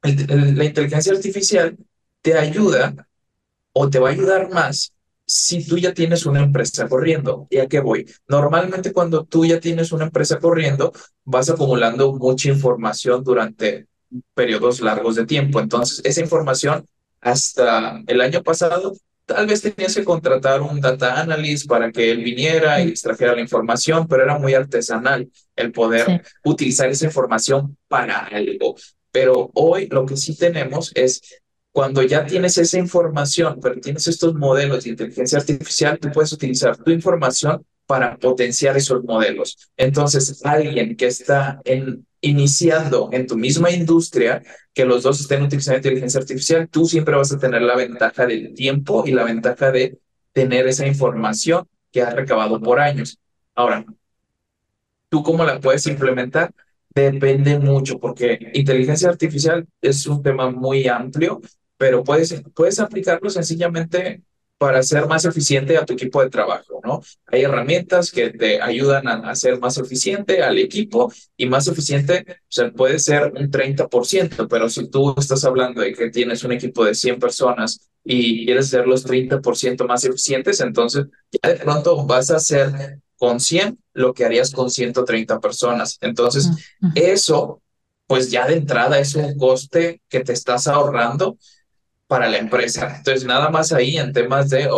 la 0.04 0.66
inteligencia 0.66 1.14
artificial 1.14 1.78
te 2.22 2.38
ayuda 2.38 3.08
o 3.74 3.90
te 3.90 4.00
va 4.00 4.10
a 4.10 4.12
ayudar 4.14 4.50
más 4.52 4.94
si 5.26 5.66
tú 5.66 5.78
ya 5.78 5.94
tienes 5.94 6.26
una 6.26 6.42
empresa 6.42 6.88
corriendo. 6.88 7.48
¿Y 7.50 7.58
a 7.58 7.68
qué 7.68 7.80
voy? 7.80 8.06
Normalmente 8.28 8.92
cuando 8.92 9.26
tú 9.26 9.46
ya 9.46 9.60
tienes 9.60 9.92
una 9.92 10.06
empresa 10.06 10.40
corriendo, 10.40 10.92
vas 11.24 11.50
acumulando 11.50 12.14
mucha 12.14 12.50
información 12.50 13.24
durante 13.24 13.88
periodos 14.34 14.82
largos 14.82 15.16
de 15.16 15.26
tiempo. 15.26 15.60
Entonces, 15.60 16.02
esa 16.04 16.22
información 16.22 16.86
hasta 17.22 18.02
el 18.08 18.22
año 18.22 18.44
pasado 18.44 18.94
Tal 19.26 19.48
vez 19.48 19.62
tenías 19.62 19.96
que 19.96 20.04
contratar 20.04 20.62
un 20.62 20.82
data 20.82 21.22
analyst 21.22 21.68
para 21.68 21.92
que 21.92 22.12
él 22.12 22.24
viniera 22.24 22.82
y 22.82 22.90
extrajera 22.90 23.34
la 23.34 23.42
información, 23.42 24.06
pero 24.08 24.24
era 24.24 24.38
muy 24.38 24.54
artesanal 24.54 25.30
el 25.56 25.72
poder 25.72 26.22
utilizar 26.44 26.90
esa 26.90 27.06
información 27.06 27.78
para 27.88 28.20
algo. 28.26 28.76
Pero 29.12 29.50
hoy 29.54 29.88
lo 29.88 30.06
que 30.06 30.18
sí 30.18 30.36
tenemos 30.36 30.92
es 30.94 31.22
cuando 31.74 32.02
ya 32.04 32.26
tienes 32.26 32.58
esa 32.58 32.78
información, 32.78 33.60
pero 33.62 33.82
tienes 33.82 34.08
estos 34.08 34.36
modelos 34.36 34.86
de 34.86 34.92
inteligencia 34.92 35.40
artificial, 35.40 36.00
tú 36.00 36.10
puedes 36.12 36.32
utilizar 36.32 36.78
tu 36.78 36.92
información 36.92 37.66
para 37.86 38.16
potenciar 38.16 38.78
esos 38.78 39.04
modelos. 39.04 39.58
Entonces, 39.76 40.46
alguien 40.46 40.96
que 40.96 41.08
está 41.08 41.60
en 41.66 42.06
iniciando 42.24 43.10
en 43.12 43.28
tu 43.28 43.36
misma 43.36 43.70
industria, 43.70 44.42
que 44.74 44.86
los 44.86 45.04
dos 45.04 45.20
estén 45.20 45.44
utilizando 45.44 45.78
inteligencia 45.78 46.22
artificial, 46.22 46.70
tú 46.70 46.86
siempre 46.86 47.16
vas 47.16 47.34
a 47.34 47.38
tener 47.38 47.62
la 47.62 47.76
ventaja 47.76 48.26
del 48.26 48.54
tiempo 48.54 49.04
y 49.06 49.12
la 49.12 49.26
ventaja 49.26 49.72
de 49.72 50.00
tener 50.32 50.66
esa 50.68 50.88
información 50.88 51.68
que 51.92 52.02
has 52.02 52.14
recabado 52.14 52.62
por 52.62 52.80
años. 52.80 53.20
Ahora, 53.54 53.86
¿tú 55.10 55.22
cómo 55.22 55.44
la 55.44 55.60
puedes 55.60 55.86
implementar? 55.86 56.54
Depende 56.96 57.60
mucho, 57.60 58.00
porque 58.00 58.52
inteligencia 58.54 59.10
artificial 59.10 59.68
es 59.82 60.08
un 60.08 60.24
tema 60.24 60.50
muy 60.50 60.88
amplio, 60.88 61.42
pero 61.84 62.02
puedes, 62.02 62.42
puedes 62.56 62.80
aplicarlo 62.80 63.30
sencillamente 63.30 64.22
para 64.58 64.82
ser 64.84 65.06
más 65.06 65.26
eficiente 65.26 65.76
a 65.76 65.84
tu 65.84 65.92
equipo 65.92 66.24
de 66.24 66.30
trabajo, 66.30 66.80
¿no? 66.82 67.02
Hay 67.26 67.42
herramientas 67.42 68.10
que 68.10 68.30
te 68.30 68.62
ayudan 68.62 69.06
a, 69.06 69.30
hacer 69.30 69.60
más 69.60 69.78
eficiente 69.78 70.42
al 70.42 70.60
equipo 70.60 71.12
y 71.36 71.46
más 71.46 71.68
eficiente, 71.68 72.24
o 72.30 72.34
sea, 72.48 72.72
puede 72.72 73.00
ser 73.00 73.34
un 73.36 73.52
30%, 73.52 74.48
pero 74.48 74.70
si 74.70 74.88
tú 74.88 75.14
estás 75.18 75.44
hablando 75.44 75.82
de 75.82 75.92
que 75.92 76.10
tienes 76.10 76.46
un 76.46 76.54
equipo 76.54 76.86
de 76.86 76.96
100 76.96 77.20
personas 77.20 77.92
y 78.02 78.46
quieres 78.46 78.70
ser 78.70 78.88
los 78.88 79.06
30% 79.06 79.86
más 79.86 80.06
eficientes, 80.06 80.62
entonces 80.62 81.08
ya 81.34 81.50
de 81.50 81.58
pronto 81.58 82.06
vas 82.06 82.32
a 82.32 82.38
hacer 82.38 83.02
con 83.18 83.42
100 83.42 83.78
lo 83.92 84.14
que 84.14 84.24
harías 84.24 84.54
con 84.54 84.72
130 84.72 85.42
personas. 85.42 85.98
Entonces, 86.00 86.50
eso, 86.96 87.62
pues 88.08 88.32
ya 88.32 88.48
de 88.48 88.54
entrada 88.54 89.00
es 89.00 89.16
un 89.16 89.38
coste 89.38 90.02
que 90.08 90.22
te 90.22 90.32
estás 90.32 90.68
ahorrando 90.68 91.38
para 92.14 92.30
la 92.30 92.38
empresa. 92.38 92.94
Entonces, 92.98 93.26
nada 93.26 93.50
más 93.50 93.72
ahí 93.72 93.98
en 93.98 94.14
temas 94.14 94.48
de, 94.48 94.70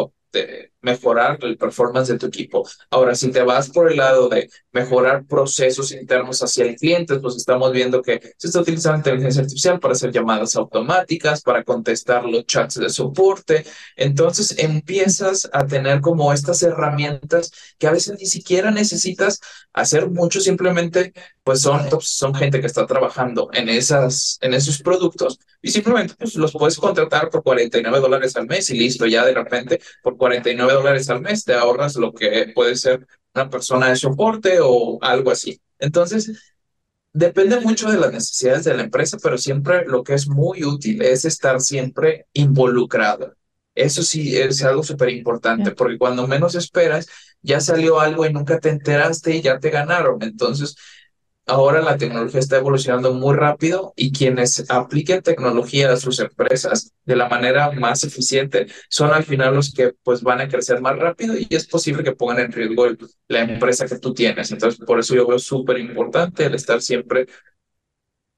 mejorar 0.86 1.39
el 1.42 1.58
performance 1.58 2.10
de 2.10 2.20
tu 2.20 2.27
equipo. 2.27 2.63
Ahora, 2.92 3.15
si 3.15 3.32
te 3.32 3.42
vas 3.42 3.70
por 3.70 3.92
el 3.92 3.98
lado 3.98 4.30
de 4.30 4.50
mejorar 4.72 5.25
procesos 5.25 5.92
internos 5.92 6.42
hacia 6.44 6.65
el 6.65 6.75
cliente, 6.75 7.20
pues 7.20 7.36
estamos 7.36 7.72
viendo 7.72 8.04
que 8.04 8.22
se 8.38 8.48
está 8.48 8.60
utilizando 8.60 8.98
inteligencia 8.98 9.42
artificial 9.42 9.80
para 9.80 9.94
hacer 9.94 10.12
llamadas 10.12 10.56
automáticas, 10.56 11.42
para 11.42 11.63
contestar 11.63 12.24
los 12.25 12.46
chats 12.46 12.75
de 12.75 12.89
soporte. 12.89 13.65
Entonces 13.96 14.60
empiezas 14.60 15.50
a 15.51 15.65
tener 15.65 16.01
como 16.01 16.32
estas 16.32 16.62
herramientas 16.62 17.51
que 17.80 17.88
a 17.88 17.92
veces 17.92 18.20
ni 18.20 18.27
siquiera 18.27 18.70
necesitas 18.70 19.42
hacer 19.74 20.10
mucho, 20.10 20.39
simplemente 20.39 21.13
pues 21.44 21.62
son, 21.62 21.88
son 22.01 22.34
gente 22.34 22.60
que 22.60 22.65
está 22.68 22.88
trabajando 22.88 23.50
en, 23.54 23.70
esas, 23.70 24.39
en 24.42 24.54
esos 24.54 24.82
productos 24.82 25.39
y 25.62 25.70
simplemente 25.70 26.15
pues, 26.18 26.36
los 26.36 26.51
puedes 26.51 26.77
contratar 26.77 27.30
por 27.30 27.44
49 27.44 28.00
dólares 28.00 28.36
al 28.36 28.48
mes 28.48 28.70
y 28.72 28.77
listo, 28.77 29.06
ya 29.06 29.25
de 29.25 29.34
repente 29.34 29.80
por 30.01 30.18
49 30.18 30.74
dólares 30.75 31.10
al 31.10 31.22
mes 31.22 31.44
te 31.44 31.53
ahorras 31.53 31.96
lo 31.96 32.13
que 32.13 32.51
puede 32.53 32.75
ser 32.75 33.08
una 33.34 33.50
persona 33.50 33.89
de 33.89 33.96
soporte 33.96 34.60
o 34.62 35.00
algo 35.01 35.32
así. 35.32 35.60
Entonces, 35.79 36.55
depende 37.13 37.60
mucho 37.60 37.89
de 37.89 37.98
las 37.98 38.12
necesidades 38.12 38.65
de 38.65 38.75
la 38.75 38.84
empresa, 38.84 39.17
pero 39.22 39.38
siempre 39.38 39.86
lo 39.86 40.03
que 40.03 40.13
es 40.13 40.27
muy 40.27 40.63
útil 40.63 41.01
es 41.01 41.25
estar 41.25 41.62
siempre 41.62 42.27
involucrado. 42.34 43.36
Eso 43.74 44.03
sí 44.03 44.38
es 44.38 44.63
algo 44.63 44.84
súper 44.84 45.10
importante, 45.10 45.72
porque 45.72 45.98
cuando 45.98 46.27
menos 46.27 46.55
esperas, 46.55 47.08
ya 47.41 47.60
salió 47.60 48.00
algo 48.00 48.25
y 48.25 48.32
nunca 48.32 48.60
te 48.60 48.70
enteraste 48.70 49.36
y 49.36 49.41
ya 49.41 49.60
te 49.60 49.70
ganaron. 49.70 50.22
Entonces, 50.22 50.75
ahora 51.45 51.81
la 51.81 51.97
tecnología 51.97 52.39
está 52.39 52.57
evolucionando 52.57 53.13
muy 53.13 53.35
rápido 53.35 53.93
y 53.95 54.11
quienes 54.11 54.69
apliquen 54.69 55.21
tecnología 55.21 55.91
a 55.91 55.97
sus 55.97 56.19
empresas 56.19 56.93
de 57.05 57.15
la 57.15 57.29
manera 57.29 57.71
más 57.71 58.03
eficiente 58.03 58.67
son 58.89 59.11
al 59.13 59.23
final 59.23 59.53
los 59.55 59.73
que 59.73 59.93
pues 60.03 60.21
van 60.21 60.41
a 60.41 60.47
crecer 60.47 60.81
más 60.81 60.97
rápido 60.97 61.35
y 61.37 61.47
es 61.49 61.67
posible 61.67 62.03
que 62.03 62.13
pongan 62.13 62.39
en 62.39 62.51
riesgo 62.51 62.87
la 63.27 63.41
empresa 63.41 63.87
que 63.87 63.99
tú 63.99 64.13
tienes. 64.13 64.51
Entonces, 64.51 64.83
por 64.85 64.99
eso 64.99 65.15
yo 65.15 65.27
veo 65.27 65.39
súper 65.39 65.77
importante 65.79 66.45
el 66.45 66.55
estar 66.55 66.81
siempre 66.81 67.27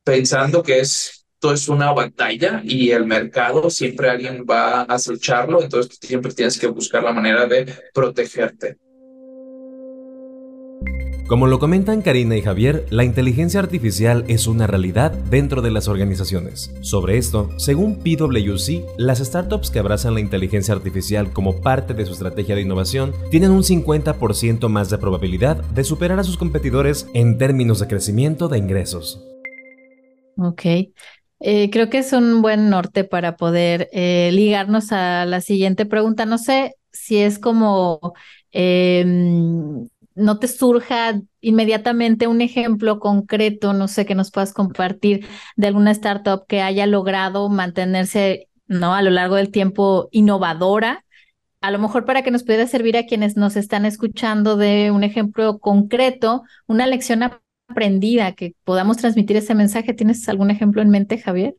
pensando 0.03 0.63
que 0.63 0.79
esto 0.79 1.53
es 1.53 1.67
una 1.69 1.91
batalla 1.91 2.61
y 2.63 2.91
el 2.91 3.05
mercado 3.05 3.69
siempre 3.69 4.09
alguien 4.09 4.45
va 4.49 4.81
a 4.81 4.83
acecharlo, 4.83 5.61
entonces 5.61 5.97
siempre 6.01 6.33
tienes 6.33 6.57
que 6.59 6.67
buscar 6.67 7.03
la 7.03 7.13
manera 7.13 7.45
de 7.45 7.73
protegerte. 7.93 8.77
Como 11.27 11.47
lo 11.47 11.59
comentan 11.59 12.01
Karina 12.01 12.37
y 12.37 12.41
Javier, 12.41 12.85
la 12.89 13.03
inteligencia 13.03 13.59
artificial 13.59 14.23
es 14.29 14.47
una 14.47 14.65
realidad 14.65 15.11
dentro 15.11 15.61
de 15.61 15.71
las 15.71 15.89
organizaciones. 15.89 16.73
Sobre 16.79 17.17
esto, 17.17 17.49
según 17.57 17.97
PwC, 17.97 18.85
las 18.97 19.19
startups 19.19 19.69
que 19.69 19.79
abrazan 19.79 20.13
la 20.13 20.21
inteligencia 20.21 20.73
artificial 20.73 21.33
como 21.33 21.59
parte 21.59 21.93
de 21.93 22.05
su 22.05 22.13
estrategia 22.13 22.55
de 22.55 22.61
innovación 22.61 23.11
tienen 23.29 23.51
un 23.51 23.63
50% 23.63 24.69
más 24.69 24.89
de 24.89 24.99
probabilidad 24.99 25.57
de 25.57 25.83
superar 25.83 26.17
a 26.17 26.23
sus 26.23 26.37
competidores 26.37 27.09
en 27.13 27.37
términos 27.37 27.81
de 27.81 27.87
crecimiento 27.87 28.47
de 28.47 28.59
ingresos. 28.59 29.21
Ok. 30.37 30.63
Eh, 31.41 31.69
creo 31.71 31.89
que 31.89 31.97
es 31.97 32.13
un 32.13 32.41
buen 32.41 32.69
norte 32.69 33.03
para 33.03 33.35
poder 33.35 33.89
eh, 33.91 34.29
ligarnos 34.31 34.93
a 34.93 35.25
la 35.25 35.41
siguiente 35.41 35.85
pregunta. 35.85 36.25
No 36.25 36.37
sé 36.37 36.75
si 36.93 37.17
es 37.17 37.37
como 37.37 38.13
em, 38.51 39.89
no 40.17 40.39
te 40.39 40.47
surja 40.47 41.21
inmediatamente 41.41 42.27
un 42.27 42.41
ejemplo 42.41 42.99
concreto, 42.99 43.73
no 43.73 43.87
sé, 43.87 44.05
que 44.05 44.15
nos 44.15 44.31
puedas 44.31 44.53
compartir 44.53 45.27
de 45.55 45.67
alguna 45.67 45.91
startup 45.91 46.45
que 46.47 46.61
haya 46.61 46.85
logrado 46.87 47.49
mantenerse, 47.49 48.49
¿no? 48.67 48.93
A 48.95 49.01
lo 49.01 49.11
largo 49.11 49.35
del 49.35 49.51
tiempo 49.51 50.09
innovadora. 50.11 51.05
A 51.61 51.71
lo 51.71 51.79
mejor 51.79 52.05
para 52.05 52.23
que 52.23 52.31
nos 52.31 52.43
pueda 52.43 52.67
servir 52.67 52.97
a 52.97 53.05
quienes 53.05 53.37
nos 53.37 53.55
están 53.55 53.85
escuchando 53.85 54.57
de 54.57 54.91
un 54.91 55.03
ejemplo 55.03 55.59
concreto, 55.59 56.43
una 56.67 56.87
lección 56.87 57.23
aprendida, 57.69 58.33
que 58.33 58.55
podamos 58.63 58.97
transmitir 58.97 59.37
ese 59.37 59.55
mensaje. 59.55 59.93
¿Tienes 59.93 60.27
algún 60.29 60.51
ejemplo 60.51 60.81
en 60.81 60.89
mente, 60.89 61.17
Javier? 61.17 61.55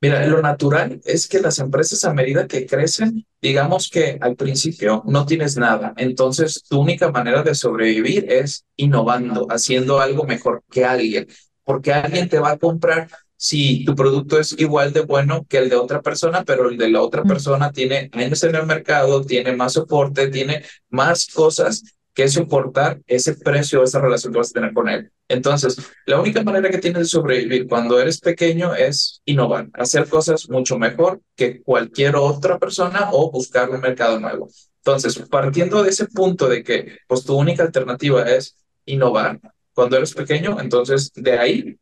Mira, 0.00 0.26
lo 0.26 0.42
natural 0.42 1.00
es 1.04 1.26
que 1.26 1.40
las 1.40 1.58
empresas 1.58 2.04
a 2.04 2.12
medida 2.12 2.46
que 2.46 2.66
crecen, 2.66 3.26
digamos 3.40 3.88
que 3.88 4.18
al 4.20 4.36
principio 4.36 5.02
no 5.06 5.24
tienes 5.24 5.56
nada, 5.56 5.94
entonces 5.96 6.62
tu 6.68 6.80
única 6.80 7.10
manera 7.10 7.42
de 7.42 7.54
sobrevivir 7.54 8.30
es 8.30 8.66
innovando, 8.76 9.46
haciendo 9.50 9.98
algo 10.00 10.24
mejor 10.24 10.62
que 10.70 10.84
alguien, 10.84 11.26
porque 11.64 11.94
alguien 11.94 12.28
te 12.28 12.38
va 12.38 12.50
a 12.52 12.58
comprar 12.58 13.08
si 13.38 13.84
tu 13.84 13.94
producto 13.94 14.38
es 14.38 14.54
igual 14.58 14.92
de 14.92 15.00
bueno 15.00 15.46
que 15.48 15.58
el 15.58 15.70
de 15.70 15.76
otra 15.76 16.02
persona, 16.02 16.44
pero 16.44 16.68
el 16.68 16.76
de 16.76 16.90
la 16.90 17.00
otra 17.00 17.22
persona 17.24 17.72
tiene 17.72 18.10
años 18.12 18.42
en 18.44 18.54
el 18.54 18.66
mercado, 18.66 19.24
tiene 19.24 19.56
más 19.56 19.74
soporte, 19.74 20.28
tiene 20.28 20.62
más 20.90 21.26
cosas 21.26 21.82
que 22.16 22.28
soportar 22.28 22.98
ese 23.06 23.34
precio, 23.34 23.82
esa 23.82 24.00
relación 24.00 24.32
que 24.32 24.38
vas 24.38 24.48
a 24.48 24.54
tener 24.54 24.72
con 24.72 24.88
él. 24.88 25.12
Entonces, 25.28 25.76
la 26.06 26.18
única 26.18 26.42
manera 26.42 26.70
que 26.70 26.78
tienes 26.78 27.00
de 27.00 27.04
sobrevivir 27.04 27.68
cuando 27.68 28.00
eres 28.00 28.20
pequeño 28.20 28.74
es 28.74 29.20
innovar, 29.26 29.68
hacer 29.74 30.08
cosas 30.08 30.48
mucho 30.48 30.78
mejor 30.78 31.20
que 31.36 31.62
cualquier 31.62 32.16
otra 32.16 32.58
persona 32.58 33.10
o 33.12 33.30
buscar 33.30 33.68
un 33.68 33.82
mercado 33.82 34.18
nuevo. 34.18 34.48
Entonces, 34.78 35.18
partiendo 35.28 35.82
de 35.82 35.90
ese 35.90 36.06
punto 36.06 36.48
de 36.48 36.64
que 36.64 37.00
pues 37.06 37.22
tu 37.22 37.36
única 37.36 37.64
alternativa 37.64 38.22
es 38.22 38.56
innovar 38.86 39.38
cuando 39.74 39.98
eres 39.98 40.14
pequeño, 40.14 40.58
entonces 40.58 41.12
de 41.12 41.38
ahí 41.38 41.78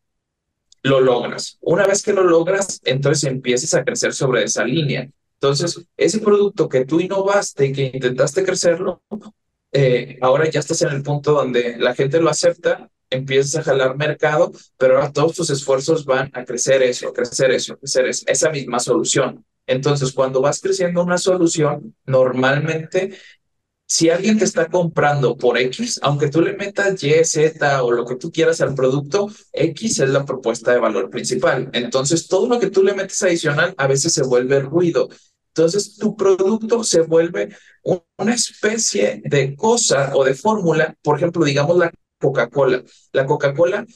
lo 0.82 1.00
logras. 1.00 1.58
Una 1.60 1.86
vez 1.86 2.02
que 2.02 2.12
lo 2.12 2.24
logras, 2.24 2.80
entonces 2.84 3.30
empiezas 3.30 3.72
a 3.74 3.84
crecer 3.84 4.12
sobre 4.12 4.42
esa 4.42 4.64
línea. 4.64 5.08
Entonces, 5.34 5.80
ese 5.96 6.18
producto 6.18 6.68
que 6.68 6.84
tú 6.84 6.98
innovaste 6.98 7.66
y 7.66 7.72
que 7.72 7.92
intentaste 7.94 8.42
crecerlo, 8.42 9.00
eh, 9.74 10.18
ahora 10.20 10.48
ya 10.48 10.60
estás 10.60 10.80
en 10.82 10.90
el 10.90 11.02
punto 11.02 11.32
donde 11.32 11.76
la 11.78 11.94
gente 11.94 12.20
lo 12.20 12.30
acepta, 12.30 12.88
empiezas 13.10 13.56
a 13.56 13.62
jalar 13.64 13.96
mercado, 13.96 14.52
pero 14.78 14.96
ahora 14.96 15.12
todos 15.12 15.34
tus 15.34 15.50
esfuerzos 15.50 16.04
van 16.04 16.30
a 16.32 16.44
crecer 16.44 16.82
eso, 16.82 17.12
crecer 17.12 17.50
eso, 17.50 17.76
crecer 17.76 18.06
esa 18.06 18.50
misma 18.50 18.78
solución. 18.78 19.44
Entonces, 19.66 20.12
cuando 20.12 20.40
vas 20.40 20.60
creciendo 20.60 21.02
una 21.02 21.18
solución, 21.18 21.96
normalmente, 22.06 23.16
si 23.86 24.10
alguien 24.10 24.38
te 24.38 24.44
está 24.44 24.68
comprando 24.68 25.36
por 25.36 25.58
X, 25.58 25.98
aunque 26.02 26.28
tú 26.28 26.40
le 26.40 26.54
metas 26.54 27.02
Y, 27.02 27.24
Z 27.24 27.82
o 27.82 27.90
lo 27.90 28.04
que 28.04 28.16
tú 28.16 28.30
quieras 28.30 28.60
al 28.60 28.74
producto, 28.74 29.28
X 29.52 30.00
es 30.00 30.08
la 30.08 30.24
propuesta 30.24 30.72
de 30.72 30.78
valor 30.78 31.10
principal. 31.10 31.70
Entonces, 31.72 32.28
todo 32.28 32.48
lo 32.48 32.60
que 32.60 32.70
tú 32.70 32.84
le 32.84 32.94
metes 32.94 33.20
adicional 33.22 33.74
a 33.76 33.88
veces 33.88 34.12
se 34.12 34.22
vuelve 34.22 34.60
ruido. 34.60 35.08
Entonces, 35.56 35.96
tu 35.96 36.16
producto 36.16 36.82
se 36.82 37.02
vuelve 37.02 37.50
una 38.16 38.34
especie 38.34 39.22
de 39.24 39.54
cosa 39.54 40.10
o 40.14 40.24
de 40.24 40.34
fórmula, 40.34 40.96
por 41.00 41.16
ejemplo, 41.16 41.44
digamos 41.44 41.76
la 41.76 41.92
Coca-Cola. 42.18 42.82
La 43.12 43.24
Coca-Cola 43.24 43.86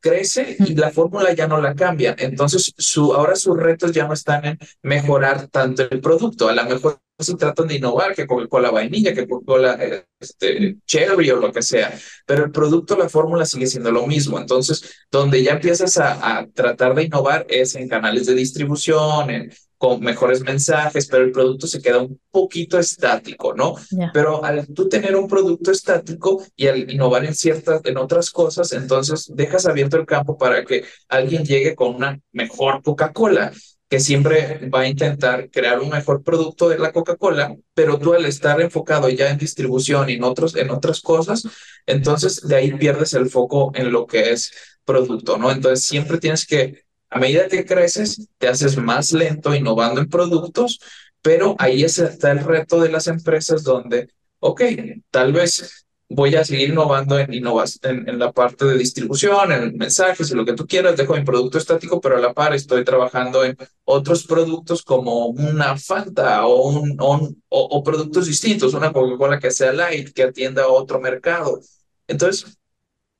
crece 0.00 0.56
y 0.58 0.74
la 0.74 0.90
fórmula 0.90 1.32
ya 1.32 1.46
no 1.46 1.60
la 1.60 1.74
cambia. 1.76 2.16
Entonces, 2.18 2.72
su, 2.76 3.14
ahora 3.14 3.36
sus 3.36 3.56
retos 3.56 3.92
ya 3.92 4.08
no 4.08 4.14
están 4.14 4.44
en 4.44 4.58
mejorar 4.82 5.46
tanto 5.48 5.84
el 5.88 6.00
producto. 6.00 6.48
A 6.48 6.54
lo 6.54 6.64
mejor 6.64 6.98
se 7.18 7.36
tratan 7.36 7.68
de 7.68 7.76
innovar, 7.76 8.14
que 8.14 8.26
Coca-Cola 8.26 8.72
vainilla, 8.72 9.14
que 9.14 9.28
Coca-Cola 9.28 9.78
este, 10.18 10.76
cherry 10.86 11.30
o 11.30 11.36
lo 11.36 11.52
que 11.52 11.62
sea, 11.62 11.96
pero 12.26 12.44
el 12.44 12.50
producto, 12.50 12.96
la 12.96 13.08
fórmula 13.08 13.46
sigue 13.46 13.68
siendo 13.68 13.92
lo 13.92 14.06
mismo. 14.08 14.38
Entonces, 14.38 15.06
donde 15.10 15.42
ya 15.42 15.52
empiezas 15.52 15.98
a, 15.98 16.38
a 16.38 16.46
tratar 16.48 16.94
de 16.94 17.04
innovar 17.04 17.46
es 17.48 17.76
en 17.76 17.88
canales 17.88 18.26
de 18.26 18.34
distribución, 18.34 19.30
en 19.30 19.52
con 19.78 20.00
mejores 20.00 20.40
mensajes, 20.40 21.06
pero 21.06 21.24
el 21.24 21.32
producto 21.32 21.66
se 21.66 21.82
queda 21.82 22.00
un 22.00 22.18
poquito 22.30 22.78
estático, 22.78 23.54
¿no? 23.54 23.74
Pero 24.12 24.42
al 24.44 24.66
tú 24.68 24.88
tener 24.88 25.16
un 25.16 25.28
producto 25.28 25.70
estático 25.70 26.42
y 26.56 26.66
al 26.68 26.90
innovar 26.90 27.24
en 27.24 27.34
ciertas, 27.34 27.82
en 27.84 27.98
otras 27.98 28.30
cosas, 28.30 28.72
entonces 28.72 29.30
dejas 29.34 29.66
abierto 29.66 29.96
el 29.96 30.06
campo 30.06 30.38
para 30.38 30.64
que 30.64 30.84
alguien 31.08 31.44
llegue 31.44 31.74
con 31.74 31.94
una 31.94 32.18
mejor 32.32 32.82
Coca-Cola 32.82 33.52
que 33.88 34.00
siempre 34.00 34.68
va 34.68 34.80
a 34.80 34.88
intentar 34.88 35.48
crear 35.50 35.78
un 35.78 35.90
mejor 35.90 36.22
producto 36.24 36.68
de 36.68 36.78
la 36.78 36.92
Coca-Cola, 36.92 37.54
pero 37.72 37.98
tú 37.98 38.14
al 38.14 38.24
estar 38.24 38.60
enfocado 38.60 39.08
ya 39.08 39.30
en 39.30 39.38
distribución 39.38 40.10
y 40.10 40.14
en, 40.14 40.24
otros, 40.24 40.56
en 40.56 40.70
otras 40.70 41.00
cosas, 41.00 41.46
entonces 41.86 42.40
de 42.40 42.56
ahí 42.56 42.72
pierdes 42.72 43.14
el 43.14 43.30
foco 43.30 43.70
en 43.74 43.92
lo 43.92 44.06
que 44.06 44.32
es 44.32 44.52
producto, 44.84 45.38
¿no? 45.38 45.52
Entonces 45.52 45.84
siempre 45.84 46.18
tienes 46.18 46.46
que 46.46 46.85
a 47.10 47.18
medida 47.18 47.48
que 47.48 47.64
creces, 47.64 48.28
te 48.38 48.48
haces 48.48 48.76
más 48.76 49.12
lento 49.12 49.54
innovando 49.54 50.00
en 50.00 50.08
productos, 50.08 50.80
pero 51.22 51.56
ahí 51.58 51.84
está 51.84 52.30
el 52.30 52.44
reto 52.44 52.80
de 52.80 52.90
las 52.90 53.06
empresas 53.06 53.62
donde, 53.62 54.08
ok, 54.40 54.62
tal 55.10 55.32
vez 55.32 55.86
voy 56.08 56.34
a 56.36 56.44
seguir 56.44 56.70
innovando 56.70 57.18
en, 57.18 57.32
en, 57.32 58.08
en, 58.08 58.18
la 58.18 58.32
parte 58.32 58.64
de 58.64 58.78
distribución, 58.78 59.50
en 59.50 59.76
mensajes 59.76 60.30
y 60.30 60.34
lo 60.34 60.44
que 60.44 60.52
tú 60.52 60.66
quieras, 60.66 60.96
dejo 60.96 61.14
mi 61.14 61.24
producto 61.24 61.58
estático, 61.58 62.00
pero 62.00 62.16
a 62.16 62.20
la 62.20 62.32
par 62.32 62.54
estoy 62.54 62.84
trabajando 62.84 63.44
en 63.44 63.56
otros 63.84 64.24
productos 64.24 64.82
como 64.82 65.26
una 65.26 65.76
Fanta 65.76 66.46
o, 66.46 66.68
un, 66.68 66.96
o, 66.98 67.36
o 67.48 67.82
productos 67.82 68.26
distintos, 68.26 68.74
una 68.74 68.92
Coca-Cola 68.92 69.40
que 69.40 69.50
sea 69.50 69.72
light, 69.72 70.12
que 70.12 70.22
atienda 70.22 70.62
a 70.64 70.68
otro 70.68 71.00
mercado. 71.00 71.60
Entonces, 72.06 72.56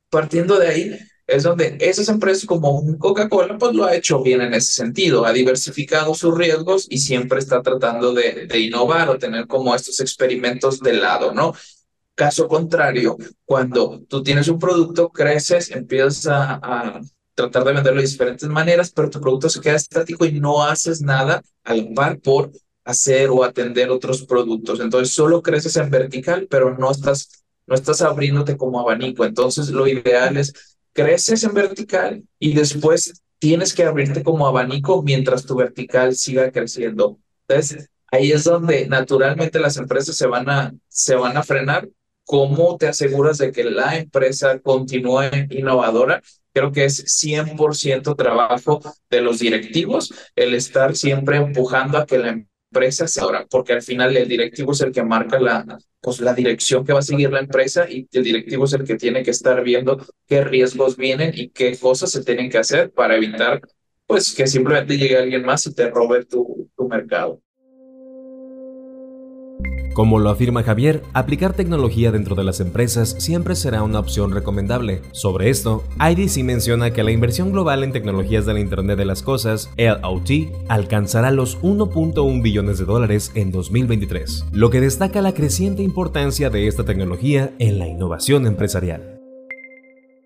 partiendo 0.09 0.57
de 0.57 0.67
ahí, 0.67 0.99
es 1.27 1.43
donde 1.43 1.77
esas 1.81 2.07
empresas 2.07 2.45
como 2.45 2.97
Coca-Cola 2.97 3.57
pues 3.57 3.75
lo 3.75 3.83
ha 3.83 3.93
hecho 3.93 4.23
bien 4.23 4.41
en 4.41 4.53
ese 4.53 4.71
sentido, 4.71 5.25
ha 5.25 5.33
diversificado 5.33 6.13
sus 6.13 6.35
riesgos 6.35 6.87
y 6.89 6.99
siempre 6.99 7.39
está 7.39 7.61
tratando 7.61 8.13
de, 8.13 8.47
innovar 8.57 9.09
o 9.09 9.17
tener 9.17 9.45
como 9.45 9.75
estos 9.75 9.99
experimentos 9.99 10.79
de 10.79 10.93
lado, 10.93 11.33
¿no? 11.33 11.53
Caso 12.15 12.47
contrario, 12.47 13.17
cuando 13.45 14.01
tú 14.07 14.23
tienes 14.23 14.47
un 14.47 14.57
producto, 14.57 15.09
creces, 15.09 15.69
empiezas 15.69 16.25
a, 16.27 16.53
a 16.63 17.01
tratar 17.35 17.65
de 17.65 17.73
venderlo 17.73 18.01
de 18.01 18.07
diferentes 18.07 18.47
maneras, 18.49 18.91
pero 18.91 19.09
tu 19.09 19.19
producto 19.19 19.49
se 19.49 19.61
queda 19.61 19.75
estático 19.75 20.25
y 20.25 20.39
no 20.39 20.63
haces 20.63 21.01
nada 21.01 21.43
al 21.63 21.93
par 21.93 22.19
por 22.19 22.51
hacer 22.85 23.29
o 23.29 23.43
atender 23.43 23.91
otros 23.91 24.23
productos. 24.23 24.79
Entonces 24.79 25.13
solo 25.13 25.43
creces 25.43 25.75
en 25.75 25.89
vertical, 25.89 26.47
pero 26.49 26.75
no 26.77 26.89
estás, 26.89 27.43
no 27.67 27.75
estás 27.75 28.01
abriéndote 28.01 28.55
como 28.55 28.79
abanico. 28.79 29.25
Entonces 29.25 29.69
lo 29.69 29.87
ideal 29.87 30.37
es 30.37 30.76
creces 30.97 31.43
en 31.43 31.53
vertical 31.53 32.23
y 32.39 32.55
después 32.55 33.21
tienes 33.37 33.75
que 33.75 33.83
abrirte 33.83 34.23
como 34.23 34.47
abanico 34.47 35.03
mientras 35.03 35.45
tu 35.45 35.55
vertical 35.55 36.15
siga 36.15 36.51
creciendo. 36.51 37.19
Entonces, 37.47 37.91
ahí 38.07 38.31
es 38.31 38.45
donde 38.45 38.87
naturalmente 38.87 39.59
las 39.59 39.77
empresas 39.77 40.17
se 40.17 40.25
van 40.25 40.49
a, 40.49 40.73
se 40.87 41.13
van 41.13 41.37
a 41.37 41.43
frenar. 41.43 41.87
¿Cómo 42.23 42.77
te 42.77 42.87
aseguras 42.87 43.37
de 43.37 43.51
que 43.51 43.63
la 43.63 43.95
empresa 43.95 44.57
continúe 44.59 45.29
innovadora? 45.51 46.23
Creo 46.51 46.71
que 46.71 46.85
es 46.85 47.05
100% 47.05 48.15
trabajo 48.15 48.81
de 49.11 49.21
los 49.21 49.37
directivos 49.37 50.11
el 50.35 50.55
estar 50.55 50.95
siempre 50.95 51.37
empujando 51.37 51.99
a 51.99 52.07
que 52.07 52.17
la 52.17 52.29
empresa 52.29 52.56
se 52.91 53.21
abra, 53.21 53.45
porque 53.49 53.73
al 53.73 53.81
final 53.81 54.15
el 54.15 54.27
directivo 54.27 54.71
es 54.71 54.81
el 54.81 54.91
que 54.91 55.03
marca 55.03 55.39
la, 55.39 55.65
pues, 56.01 56.19
la 56.19 56.33
dirección 56.33 56.85
que 56.85 56.93
va 56.93 56.99
a 56.99 57.01
seguir 57.01 57.31
la 57.31 57.39
empresa 57.39 57.89
y 57.89 58.07
el 58.11 58.23
directivo 58.23 58.65
es 58.65 58.73
el 58.73 58.83
que 58.83 58.95
tiene 58.95 59.23
que 59.23 59.31
estar 59.31 59.63
viendo 59.63 60.05
qué 60.27 60.43
riesgos 60.43 60.97
vienen 60.97 61.31
y 61.33 61.49
qué 61.49 61.77
cosas 61.77 62.11
se 62.11 62.23
tienen 62.23 62.49
que 62.49 62.57
hacer 62.57 62.91
para 62.91 63.15
evitar 63.15 63.61
pues 64.05 64.33
que 64.33 64.47
simplemente 64.47 64.97
llegue 64.97 65.17
alguien 65.17 65.43
más 65.43 65.65
y 65.67 65.73
te 65.73 65.89
robe 65.89 66.23
tu, 66.25 66.69
tu 66.77 66.87
mercado. 66.87 67.41
Como 69.97 70.19
lo 70.19 70.29
afirma 70.29 70.61
Javier, 70.61 71.01
aplicar 71.13 71.53
tecnología 71.53 72.11
dentro 72.11 72.35
de 72.35 72.43
las 72.43 72.59
empresas 72.59 73.15
siempre 73.17 73.55
será 73.55 73.81
una 73.81 73.97
opción 73.97 74.31
recomendable. 74.31 75.01
Sobre 75.11 75.49
esto, 75.49 75.83
IDC 75.99 76.43
menciona 76.43 76.91
que 76.91 77.01
la 77.01 77.09
inversión 77.09 77.51
global 77.51 77.83
en 77.83 77.93
tecnologías 77.93 78.45
del 78.45 78.59
Internet 78.59 78.99
de 78.99 79.05
las 79.05 79.23
Cosas, 79.23 79.71
LOT, 79.75 80.53
alcanzará 80.69 81.31
los 81.31 81.59
1.1 81.63 82.43
billones 82.43 82.77
de 82.77 82.85
dólares 82.85 83.31
en 83.33 83.51
2023, 83.51 84.45
lo 84.51 84.69
que 84.69 84.81
destaca 84.81 85.19
la 85.23 85.33
creciente 85.33 85.81
importancia 85.81 86.51
de 86.51 86.67
esta 86.67 86.85
tecnología 86.85 87.55
en 87.57 87.79
la 87.79 87.87
innovación 87.87 88.45
empresarial. 88.45 89.19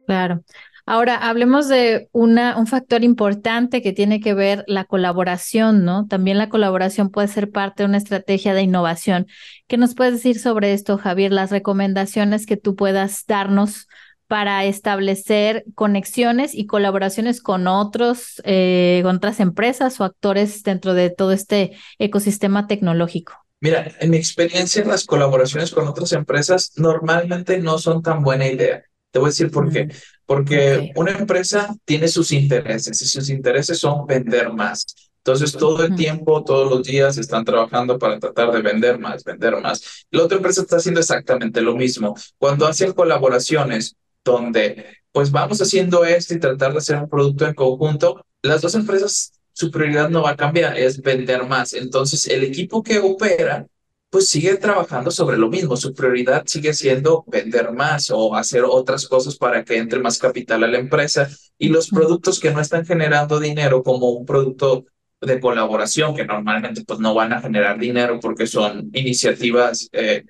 Claro. 0.05 0.43
Ahora, 0.85 1.15
hablemos 1.15 1.67
de 1.67 2.09
una, 2.11 2.57
un 2.57 2.67
factor 2.67 3.03
importante 3.03 3.81
que 3.81 3.93
tiene 3.93 4.19
que 4.19 4.33
ver 4.33 4.63
la 4.67 4.85
colaboración, 4.85 5.85
¿no? 5.85 6.07
También 6.07 6.37
la 6.37 6.49
colaboración 6.49 7.09
puede 7.09 7.27
ser 7.27 7.51
parte 7.51 7.83
de 7.83 7.89
una 7.89 7.97
estrategia 7.97 8.53
de 8.53 8.63
innovación. 8.63 9.27
¿Qué 9.67 9.77
nos 9.77 9.95
puedes 9.95 10.13
decir 10.13 10.39
sobre 10.39 10.73
esto, 10.73 10.97
Javier? 10.97 11.31
Las 11.31 11.51
recomendaciones 11.51 12.45
que 12.45 12.57
tú 12.57 12.75
puedas 12.75 13.25
darnos 13.27 13.87
para 14.31 14.63
establecer 14.63 15.65
conexiones 15.75 16.55
y 16.55 16.65
colaboraciones 16.65 17.41
con 17.41 17.67
otros, 17.67 18.41
eh, 18.45 19.01
con 19.03 19.17
otras 19.17 19.41
empresas 19.41 19.99
o 19.99 20.05
actores 20.05 20.63
dentro 20.63 20.93
de 20.93 21.09
todo 21.09 21.33
este 21.33 21.77
ecosistema 21.99 22.65
tecnológico. 22.65 23.33
Mira, 23.59 23.91
en 23.99 24.09
mi 24.09 24.15
experiencia, 24.15 24.83
las 24.85 25.05
colaboraciones 25.05 25.71
con 25.71 25.87
otras 25.87 26.13
empresas 26.13 26.71
normalmente 26.77 27.59
no 27.59 27.77
son 27.77 28.01
tan 28.01 28.23
buena 28.23 28.47
idea. 28.47 28.83
Te 29.11 29.19
voy 29.19 29.27
a 29.27 29.31
decir 29.31 29.51
por 29.51 29.71
qué. 29.71 29.89
Porque 30.25 30.91
una 30.95 31.11
empresa 31.11 31.75
tiene 31.85 32.07
sus 32.07 32.31
intereses 32.31 33.01
y 33.01 33.05
sus 33.05 33.29
intereses 33.29 33.79
son 33.79 34.05
vender 34.05 34.51
más. 34.53 34.85
Entonces, 35.23 35.51
todo 35.51 35.83
el 35.83 35.95
tiempo, 35.95 36.43
todos 36.43 36.69
los 36.69 36.83
días 36.87 37.17
están 37.17 37.45
trabajando 37.45 37.99
para 37.99 38.19
tratar 38.19 38.51
de 38.51 38.61
vender 38.61 38.97
más, 38.97 39.23
vender 39.23 39.55
más. 39.61 40.05
La 40.09 40.23
otra 40.23 40.37
empresa 40.37 40.61
está 40.61 40.77
haciendo 40.77 40.99
exactamente 40.99 41.61
lo 41.61 41.75
mismo. 41.75 42.15
Cuando 42.39 42.65
hacen 42.65 42.93
colaboraciones 42.93 43.95
donde, 44.23 44.83
pues 45.11 45.29
vamos 45.29 45.61
haciendo 45.61 46.05
esto 46.05 46.33
y 46.33 46.39
tratar 46.39 46.71
de 46.71 46.79
hacer 46.79 46.97
un 46.97 47.09
producto 47.09 47.45
en 47.45 47.53
conjunto, 47.53 48.25
las 48.41 48.61
dos 48.61 48.73
empresas, 48.73 49.33
su 49.53 49.69
prioridad 49.69 50.09
no 50.09 50.23
va 50.23 50.31
a 50.31 50.35
cambiar, 50.35 50.75
es 50.75 50.99
vender 50.99 51.45
más. 51.45 51.73
Entonces, 51.73 52.27
el 52.27 52.43
equipo 52.43 52.81
que 52.81 52.97
opera 52.97 53.67
pues 54.11 54.27
sigue 54.27 54.57
trabajando 54.57 55.09
sobre 55.09 55.37
lo 55.37 55.49
mismo. 55.49 55.77
Su 55.77 55.93
prioridad 55.93 56.43
sigue 56.45 56.73
siendo 56.73 57.23
vender 57.27 57.71
más 57.71 58.11
o 58.11 58.35
hacer 58.35 58.63
otras 58.65 59.07
cosas 59.07 59.37
para 59.37 59.63
que 59.63 59.77
entre 59.77 59.99
más 59.99 60.19
capital 60.19 60.63
a 60.65 60.67
la 60.67 60.79
empresa. 60.79 61.29
Y 61.57 61.69
los 61.69 61.89
productos 61.89 62.39
que 62.39 62.51
no 62.51 62.59
están 62.59 62.85
generando 62.85 63.39
dinero 63.39 63.81
como 63.83 64.09
un 64.09 64.25
producto 64.25 64.85
de 65.21 65.39
colaboración, 65.39 66.13
que 66.13 66.25
normalmente 66.25 66.83
pues 66.85 66.99
no 66.99 67.13
van 67.13 67.31
a 67.31 67.41
generar 67.41 67.79
dinero 67.79 68.19
porque 68.19 68.47
son 68.47 68.89
iniciativas 68.93 69.87
eh, 69.93 70.25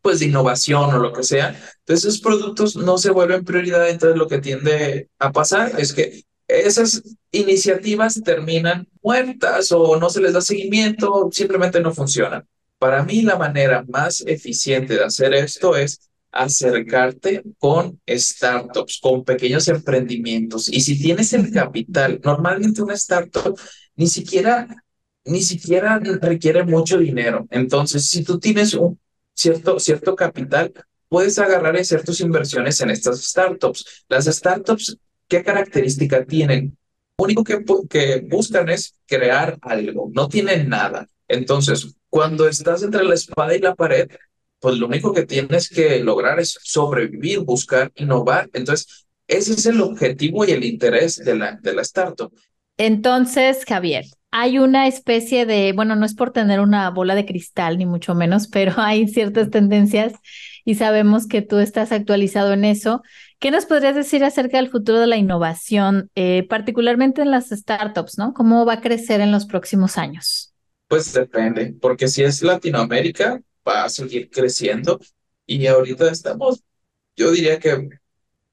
pues 0.00 0.20
de 0.20 0.26
innovación 0.26 0.94
o 0.94 0.98
lo 0.98 1.12
que 1.12 1.22
sea. 1.22 1.48
Entonces 1.80 2.06
esos 2.06 2.20
productos 2.22 2.74
no 2.74 2.96
se 2.96 3.10
vuelven 3.10 3.44
prioridad. 3.44 3.86
Entonces 3.90 4.16
lo 4.16 4.28
que 4.28 4.38
tiende 4.38 5.10
a 5.18 5.30
pasar 5.30 5.72
es 5.78 5.92
que 5.92 6.22
esas 6.48 7.02
iniciativas 7.32 8.22
terminan 8.22 8.88
muertas 9.02 9.72
o 9.72 9.98
no 10.00 10.08
se 10.08 10.22
les 10.22 10.32
da 10.32 10.40
seguimiento, 10.40 11.28
simplemente 11.32 11.82
no 11.82 11.92
funcionan. 11.92 12.46
Para 12.78 13.02
mí 13.04 13.22
la 13.22 13.36
manera 13.36 13.84
más 13.88 14.22
eficiente 14.26 14.94
de 14.94 15.04
hacer 15.04 15.34
esto 15.34 15.76
es 15.76 16.10
acercarte 16.30 17.42
con 17.58 18.00
startups, 18.06 19.00
con 19.00 19.24
pequeños 19.24 19.68
emprendimientos. 19.68 20.68
Y 20.68 20.80
si 20.82 21.00
tienes 21.00 21.32
el 21.32 21.50
capital, 21.50 22.20
normalmente 22.22 22.82
una 22.82 22.94
startup 22.94 23.58
ni 23.96 24.06
siquiera, 24.06 24.68
ni 25.24 25.42
siquiera 25.42 25.98
requiere 26.20 26.64
mucho 26.64 26.98
dinero. 26.98 27.46
Entonces, 27.50 28.08
si 28.08 28.22
tú 28.22 28.38
tienes 28.38 28.74
un 28.74 28.98
cierto, 29.34 29.80
cierto 29.80 30.14
capital, 30.14 30.72
puedes 31.08 31.38
agarrar 31.38 31.76
y 31.76 31.80
hacer 31.80 32.04
tus 32.04 32.20
inversiones 32.20 32.80
en 32.80 32.90
estas 32.90 33.22
startups. 33.22 34.04
Las 34.08 34.26
startups, 34.26 34.98
¿qué 35.28 35.42
característica 35.42 36.24
tienen? 36.24 36.76
Lo 37.18 37.24
único 37.24 37.42
que, 37.44 37.64
que 37.88 38.26
buscan 38.28 38.68
es 38.68 38.94
crear 39.06 39.58
algo, 39.62 40.10
no 40.12 40.28
tienen 40.28 40.68
nada. 40.68 41.08
Entonces, 41.28 41.96
cuando 42.08 42.48
estás 42.48 42.82
entre 42.82 43.04
la 43.04 43.14
espada 43.14 43.54
y 43.54 43.60
la 43.60 43.74
pared, 43.74 44.08
pues 44.60 44.78
lo 44.78 44.86
único 44.86 45.12
que 45.12 45.26
tienes 45.26 45.68
que 45.68 46.00
lograr 46.00 46.40
es 46.40 46.58
sobrevivir, 46.62 47.40
buscar, 47.40 47.92
innovar. 47.96 48.48
Entonces, 48.52 49.06
ese 49.26 49.52
es 49.52 49.66
el 49.66 49.80
objetivo 49.80 50.44
y 50.44 50.52
el 50.52 50.64
interés 50.64 51.16
de 51.16 51.36
la, 51.36 51.58
de 51.60 51.74
la 51.74 51.82
startup. 51.82 52.32
Entonces, 52.78 53.64
Javier, 53.66 54.04
hay 54.30 54.58
una 54.58 54.86
especie 54.86 55.46
de, 55.46 55.72
bueno, 55.72 55.96
no 55.96 56.04
es 56.04 56.14
por 56.14 56.32
tener 56.32 56.60
una 56.60 56.90
bola 56.90 57.14
de 57.14 57.26
cristal, 57.26 57.78
ni 57.78 57.86
mucho 57.86 58.14
menos, 58.14 58.48
pero 58.52 58.74
hay 58.76 59.08
ciertas 59.08 59.50
tendencias 59.50 60.12
y 60.64 60.74
sabemos 60.74 61.26
que 61.26 61.42
tú 61.42 61.58
estás 61.58 61.92
actualizado 61.92 62.52
en 62.52 62.64
eso. 62.64 63.02
¿Qué 63.38 63.50
nos 63.50 63.66
podrías 63.66 63.94
decir 63.94 64.24
acerca 64.24 64.56
del 64.56 64.70
futuro 64.70 64.98
de 64.98 65.06
la 65.06 65.16
innovación, 65.16 66.10
eh, 66.14 66.46
particularmente 66.48 67.22
en 67.22 67.30
las 67.30 67.50
startups, 67.50 68.18
¿no? 68.18 68.32
¿Cómo 68.32 68.64
va 68.64 68.74
a 68.74 68.80
crecer 68.80 69.20
en 69.20 69.30
los 69.30 69.46
próximos 69.46 69.98
años? 69.98 70.55
Pues 70.88 71.12
depende, 71.12 71.74
porque 71.80 72.06
si 72.08 72.22
es 72.22 72.42
Latinoamérica, 72.42 73.40
va 73.66 73.84
a 73.84 73.88
seguir 73.88 74.30
creciendo 74.30 75.00
y 75.44 75.66
ahorita 75.66 76.10
estamos, 76.10 76.62
yo 77.16 77.32
diría 77.32 77.58
que 77.58 77.88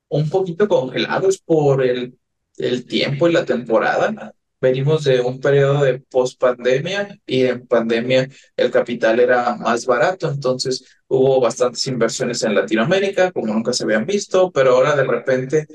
un 0.10 0.30
poquito 0.30 0.68
congelados 0.68 1.40
por 1.40 1.84
el, 1.84 2.18
el 2.58 2.86
tiempo 2.86 3.28
y 3.28 3.34
la 3.34 3.46
temporada. 3.46 4.34
Venimos 4.62 5.04
de 5.04 5.22
un 5.22 5.40
periodo 5.42 5.84
de 5.84 6.00
post-pandemia 6.00 7.20
y 7.26 7.44
en 7.44 7.68
pandemia 7.68 8.30
el 8.56 8.72
capital 8.72 9.20
era 9.20 9.56
más 9.58 9.86
barato, 9.86 10.30
entonces 10.32 10.86
hubo 11.08 11.42
bastantes 11.42 11.86
inversiones 11.88 12.44
en 12.44 12.56
Latinoamérica, 12.56 13.32
como 13.32 13.54
nunca 13.54 13.74
se 13.74 13.84
habían 13.84 14.06
visto, 14.06 14.52
pero 14.52 14.72
ahora 14.76 14.96
de 14.96 15.04
repente 15.04 15.68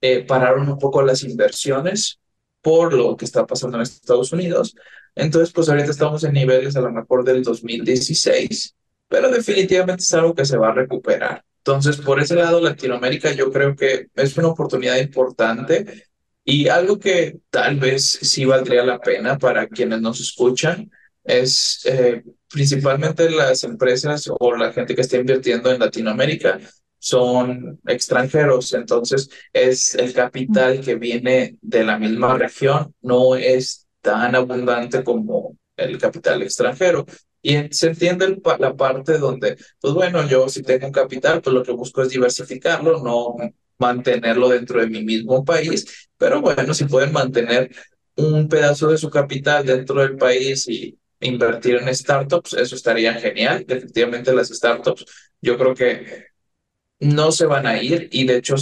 eh, 0.00 0.24
pararon 0.26 0.68
un 0.68 0.78
poco 0.78 1.02
las 1.02 1.24
inversiones 1.24 2.20
por 2.60 2.92
lo 2.94 3.16
que 3.16 3.24
está 3.24 3.46
pasando 3.46 3.76
en 3.78 3.82
Estados 3.82 4.32
Unidos. 4.32 4.74
Entonces, 5.14 5.52
pues 5.52 5.68
ahorita 5.68 5.90
estamos 5.90 6.24
en 6.24 6.32
niveles 6.32 6.76
a 6.76 6.80
lo 6.80 6.90
mejor 6.90 7.24
del 7.24 7.42
2016, 7.42 8.74
pero 9.08 9.30
definitivamente 9.30 10.02
es 10.02 10.14
algo 10.14 10.34
que 10.34 10.44
se 10.44 10.56
va 10.56 10.70
a 10.70 10.74
recuperar. 10.74 11.44
Entonces, 11.58 11.96
por 11.96 12.20
ese 12.20 12.34
lado, 12.34 12.60
Latinoamérica 12.60 13.32
yo 13.32 13.50
creo 13.50 13.74
que 13.74 14.08
es 14.14 14.36
una 14.36 14.48
oportunidad 14.48 14.98
importante 14.98 16.04
y 16.44 16.68
algo 16.68 16.98
que 16.98 17.38
tal 17.50 17.76
vez 17.76 18.04
sí 18.04 18.44
valdría 18.44 18.84
la 18.84 19.00
pena 19.00 19.38
para 19.38 19.66
quienes 19.66 20.00
nos 20.00 20.20
escuchan 20.20 20.90
es 21.24 21.80
eh, 21.86 22.22
principalmente 22.50 23.30
las 23.30 23.64
empresas 23.64 24.30
o 24.38 24.54
la 24.54 24.72
gente 24.72 24.94
que 24.94 25.00
está 25.00 25.16
invirtiendo 25.16 25.72
en 25.72 25.80
Latinoamérica 25.80 26.60
son 26.98 27.80
extranjeros, 27.86 28.72
entonces 28.72 29.28
es 29.52 29.94
el 29.94 30.12
capital 30.12 30.80
que 30.80 30.94
viene 30.94 31.56
de 31.60 31.84
la 31.84 31.98
misma 31.98 32.36
región, 32.38 32.94
no 33.02 33.36
es 33.36 33.83
tan 34.04 34.34
abundante 34.34 35.02
como 35.02 35.56
el 35.76 35.98
capital 35.98 36.42
extranjero. 36.42 37.06
Y 37.42 37.56
se 37.72 37.88
entiende 37.88 38.40
la 38.58 38.74
parte 38.76 39.18
donde, 39.18 39.56
pues 39.80 39.94
bueno, 39.94 40.26
yo 40.28 40.48
si 40.48 40.62
tengo 40.62 40.86
un 40.86 40.92
capital, 40.92 41.40
pues 41.42 41.54
lo 41.54 41.62
que 41.62 41.72
busco 41.72 42.02
es 42.02 42.10
diversificarlo, 42.10 43.02
no 43.02 43.36
mantenerlo 43.78 44.48
dentro 44.50 44.80
de 44.80 44.86
mi 44.86 45.02
mismo 45.02 45.44
país, 45.44 46.08
pero 46.16 46.40
bueno, 46.40 46.72
si 46.74 46.84
pueden 46.84 47.12
mantener 47.12 47.70
un 48.16 48.48
pedazo 48.48 48.88
de 48.88 48.98
su 48.98 49.10
capital 49.10 49.66
dentro 49.66 50.00
del 50.00 50.16
país 50.16 50.68
y 50.68 50.96
invertir 51.20 51.76
en 51.76 51.94
startups, 51.94 52.54
eso 52.54 52.76
estaría 52.76 53.14
genial. 53.14 53.64
Efectivamente, 53.66 54.32
las 54.32 54.48
startups 54.48 55.04
yo 55.40 55.58
creo 55.58 55.74
que 55.74 56.26
no 57.00 57.32
se 57.32 57.46
van 57.46 57.66
a 57.66 57.82
ir 57.82 58.08
y 58.12 58.24
de 58.26 58.36
hecho 58.36 58.54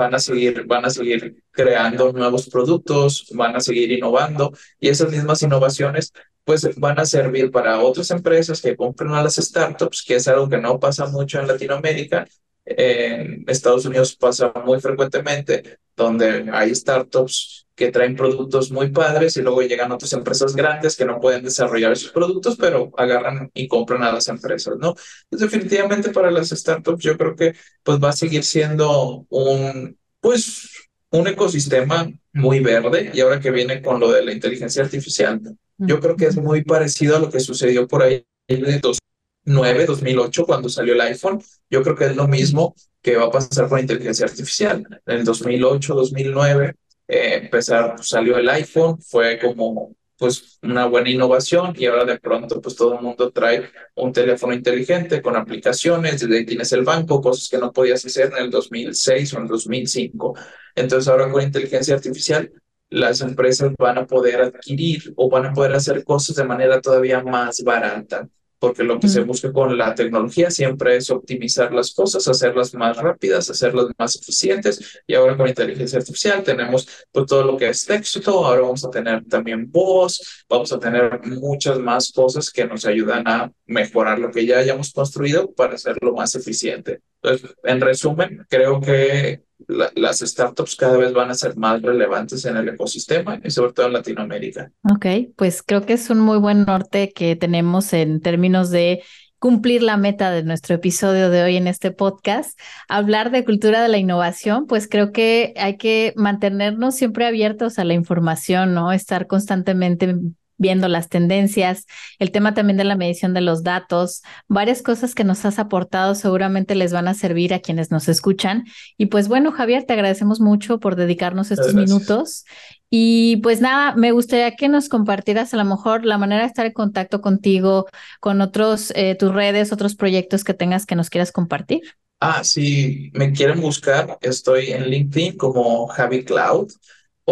van 0.00 0.14
a 0.14 0.18
seguir, 0.18 0.64
van 0.66 0.84
a 0.86 0.90
seguir 0.90 1.42
creando 1.50 2.12
nuevos 2.12 2.48
productos, 2.48 3.26
van 3.32 3.54
a 3.56 3.60
seguir 3.60 3.92
innovando 3.92 4.52
y 4.80 4.88
esas 4.88 5.10
mismas 5.10 5.42
innovaciones 5.42 6.12
pues 6.44 6.62
van 6.76 6.98
a 6.98 7.04
servir 7.04 7.50
para 7.50 7.80
otras 7.80 8.10
empresas 8.10 8.62
que 8.62 8.76
compren 8.76 9.12
a 9.12 9.22
las 9.22 9.36
startups, 9.36 10.02
que 10.02 10.16
es 10.16 10.26
algo 10.26 10.48
que 10.48 10.58
no 10.58 10.80
pasa 10.80 11.06
mucho 11.06 11.38
en 11.38 11.46
Latinoamérica. 11.46 12.26
En 12.64 13.44
Estados 13.46 13.84
Unidos 13.84 14.16
pasa 14.16 14.52
muy 14.64 14.80
frecuentemente, 14.80 15.78
donde 16.04 16.50
hay 16.52 16.74
startups 16.74 17.66
que 17.74 17.90
traen 17.90 18.14
productos 18.14 18.70
muy 18.70 18.90
padres 18.90 19.36
y 19.36 19.42
luego 19.42 19.62
llegan 19.62 19.90
otras 19.90 20.12
empresas 20.12 20.54
grandes 20.54 20.96
que 20.96 21.06
no 21.06 21.18
pueden 21.18 21.42
desarrollar 21.42 21.92
esos 21.92 22.10
productos, 22.10 22.56
pero 22.56 22.90
agarran 22.96 23.50
y 23.54 23.68
compran 23.68 24.02
a 24.02 24.12
las 24.12 24.28
empresas, 24.28 24.74
¿no? 24.78 24.94
Entonces, 25.30 25.50
definitivamente 25.50 26.10
para 26.10 26.30
las 26.30 26.50
startups 26.50 27.02
yo 27.02 27.16
creo 27.16 27.34
que 27.34 27.54
pues 27.82 27.98
va 27.98 28.10
a 28.10 28.12
seguir 28.12 28.44
siendo 28.44 29.24
un, 29.30 29.96
pues, 30.20 30.68
un 31.10 31.26
ecosistema 31.26 32.10
muy 32.34 32.60
verde 32.60 33.10
y 33.14 33.20
ahora 33.20 33.40
que 33.40 33.50
viene 33.50 33.80
con 33.80 33.98
lo 33.98 34.12
de 34.12 34.24
la 34.24 34.32
inteligencia 34.32 34.82
artificial, 34.82 35.40
yo 35.78 36.00
creo 36.00 36.16
que 36.16 36.26
es 36.26 36.36
muy 36.36 36.62
parecido 36.62 37.16
a 37.16 37.20
lo 37.20 37.30
que 37.30 37.40
sucedió 37.40 37.88
por 37.88 38.02
ahí 38.02 38.26
en 38.46 38.80
2009, 38.80 39.86
2008 39.86 40.44
cuando 40.44 40.68
salió 40.68 40.92
el 40.92 41.00
iPhone. 41.00 41.42
Yo 41.70 41.82
creo 41.82 41.96
que 41.96 42.06
es 42.06 42.16
lo 42.16 42.28
mismo 42.28 42.74
que 43.02 43.16
va 43.16 43.26
a 43.26 43.30
pasar 43.30 43.68
con 43.68 43.78
la 43.78 43.82
inteligencia 43.82 44.26
artificial. 44.26 44.84
En 45.06 45.18
el 45.18 45.24
2008, 45.24 45.94
2009 45.94 46.74
eh, 47.08 47.40
empezar, 47.42 47.96
pues, 47.96 48.08
salió 48.08 48.36
el 48.38 48.48
iPhone, 48.48 49.00
fue 49.02 49.38
como 49.38 49.94
pues 50.16 50.58
una 50.62 50.84
buena 50.84 51.08
innovación 51.08 51.74
y 51.78 51.86
ahora 51.86 52.04
de 52.04 52.20
pronto 52.20 52.60
pues 52.60 52.76
todo 52.76 52.94
el 52.94 53.00
mundo 53.00 53.32
trae 53.32 53.70
un 53.94 54.12
teléfono 54.12 54.52
inteligente 54.52 55.22
con 55.22 55.34
aplicaciones, 55.34 56.20
desde 56.20 56.36
ahí 56.36 56.44
tienes 56.44 56.70
el 56.72 56.84
banco, 56.84 57.22
cosas 57.22 57.48
que 57.48 57.56
no 57.56 57.72
podías 57.72 58.04
hacer 58.04 58.30
en 58.36 58.44
el 58.44 58.50
2006 58.50 59.32
o 59.32 59.36
en 59.38 59.42
el 59.44 59.48
2005. 59.48 60.34
Entonces 60.74 61.08
ahora 61.08 61.32
con 61.32 61.42
inteligencia 61.42 61.94
artificial 61.94 62.52
las 62.90 63.22
empresas 63.22 63.72
van 63.78 63.96
a 63.96 64.06
poder 64.06 64.42
adquirir 64.42 65.14
o 65.16 65.30
van 65.30 65.46
a 65.46 65.52
poder 65.54 65.72
hacer 65.74 66.04
cosas 66.04 66.36
de 66.36 66.44
manera 66.44 66.82
todavía 66.82 67.22
más 67.22 67.62
barata 67.64 68.28
porque 68.60 68.84
lo 68.84 69.00
que 69.00 69.08
se 69.08 69.22
busca 69.22 69.52
con 69.52 69.76
la 69.76 69.94
tecnología 69.94 70.50
siempre 70.50 70.96
es 70.96 71.10
optimizar 71.10 71.72
las 71.72 71.94
cosas, 71.94 72.28
hacerlas 72.28 72.74
más 72.74 72.98
rápidas, 72.98 73.48
hacerlas 73.48 73.86
más 73.98 74.16
eficientes. 74.16 75.00
Y 75.06 75.14
ahora 75.14 75.36
con 75.36 75.48
inteligencia 75.48 75.98
artificial 75.98 76.44
tenemos 76.44 76.86
pues, 77.10 77.26
todo 77.26 77.42
lo 77.42 77.56
que 77.56 77.70
es 77.70 77.86
texto, 77.86 78.44
ahora 78.44 78.60
vamos 78.60 78.84
a 78.84 78.90
tener 78.90 79.24
también 79.24 79.70
voz, 79.72 80.44
vamos 80.48 80.70
a 80.72 80.78
tener 80.78 81.20
muchas 81.24 81.78
más 81.78 82.12
cosas 82.12 82.50
que 82.50 82.66
nos 82.66 82.84
ayudan 82.84 83.26
a 83.26 83.50
mejorar 83.66 84.18
lo 84.18 84.30
que 84.30 84.44
ya 84.44 84.58
hayamos 84.58 84.92
construido 84.92 85.50
para 85.52 85.74
hacerlo 85.74 86.12
más 86.12 86.34
eficiente. 86.34 87.00
Entonces, 87.22 87.56
en 87.64 87.80
resumen, 87.80 88.46
creo 88.48 88.80
que 88.80 89.42
las 89.68 90.18
startups 90.20 90.76
cada 90.76 90.96
vez 90.96 91.12
van 91.12 91.30
a 91.30 91.34
ser 91.34 91.56
más 91.56 91.82
relevantes 91.82 92.44
en 92.44 92.56
el 92.56 92.68
ecosistema 92.68 93.40
y 93.42 93.50
sobre 93.50 93.72
todo 93.72 93.86
en 93.86 93.92
Latinoamérica. 93.92 94.70
Ok, 94.90 95.06
pues 95.36 95.62
creo 95.62 95.86
que 95.86 95.94
es 95.94 96.10
un 96.10 96.20
muy 96.20 96.38
buen 96.38 96.64
norte 96.64 97.12
que 97.12 97.36
tenemos 97.36 97.92
en 97.92 98.20
términos 98.20 98.70
de 98.70 99.02
cumplir 99.40 99.82
la 99.82 99.96
meta 99.96 100.30
de 100.30 100.42
nuestro 100.42 100.74
episodio 100.74 101.30
de 101.30 101.42
hoy 101.42 101.56
en 101.56 101.66
este 101.66 101.90
podcast, 101.90 102.58
hablar 102.88 103.30
de 103.30 103.44
cultura 103.44 103.82
de 103.82 103.88
la 103.88 103.96
innovación, 103.96 104.66
pues 104.66 104.86
creo 104.86 105.12
que 105.12 105.54
hay 105.56 105.78
que 105.78 106.12
mantenernos 106.14 106.94
siempre 106.94 107.26
abiertos 107.26 107.78
a 107.78 107.84
la 107.84 107.94
información, 107.94 108.74
¿no? 108.74 108.92
Estar 108.92 109.26
constantemente 109.26 110.14
viendo 110.60 110.86
las 110.86 111.08
tendencias, 111.08 111.86
el 112.18 112.30
tema 112.30 112.54
también 112.54 112.76
de 112.76 112.84
la 112.84 112.94
medición 112.94 113.34
de 113.34 113.40
los 113.40 113.64
datos, 113.64 114.22
varias 114.46 114.82
cosas 114.82 115.14
que 115.14 115.24
nos 115.24 115.44
has 115.44 115.58
aportado 115.58 116.14
seguramente 116.14 116.74
les 116.74 116.92
van 116.92 117.08
a 117.08 117.14
servir 117.14 117.54
a 117.54 117.60
quienes 117.60 117.90
nos 117.90 118.08
escuchan. 118.08 118.64
Y 118.96 119.06
pues 119.06 119.26
bueno, 119.26 119.50
Javier, 119.50 119.84
te 119.84 119.94
agradecemos 119.94 120.40
mucho 120.40 120.78
por 120.78 120.96
dedicarnos 120.96 121.50
estos 121.50 121.74
minutos 121.74 122.44
Y 122.90 123.38
pues 123.38 123.60
nada, 123.60 123.94
me 123.96 124.12
gustaría 124.12 124.54
que 124.56 124.68
nos 124.68 124.88
compartieras 124.88 125.54
a 125.54 125.56
lo 125.56 125.64
mejor 125.64 126.04
la 126.04 126.18
manera 126.18 126.42
de 126.42 126.48
estar 126.48 126.66
en 126.66 126.72
contacto 126.72 127.20
contigo, 127.20 127.86
con 128.20 128.40
otros, 128.40 128.92
eh, 128.96 129.14
tus 129.14 129.32
redes, 129.32 129.72
otros 129.72 129.94
proyectos 129.94 130.44
que 130.44 130.54
tengas 130.54 130.86
que 130.86 130.96
nos 130.96 131.08
quieras 131.08 131.32
compartir. 131.32 131.82
Ah, 132.20 132.44
si 132.44 133.10
me 133.14 133.32
quieren 133.32 133.60
buscar, 133.62 134.18
estoy 134.20 134.72
en 134.72 134.90
LinkedIn 134.90 135.38
como 135.38 135.86
Javi 135.86 136.22
Cloud 136.24 136.70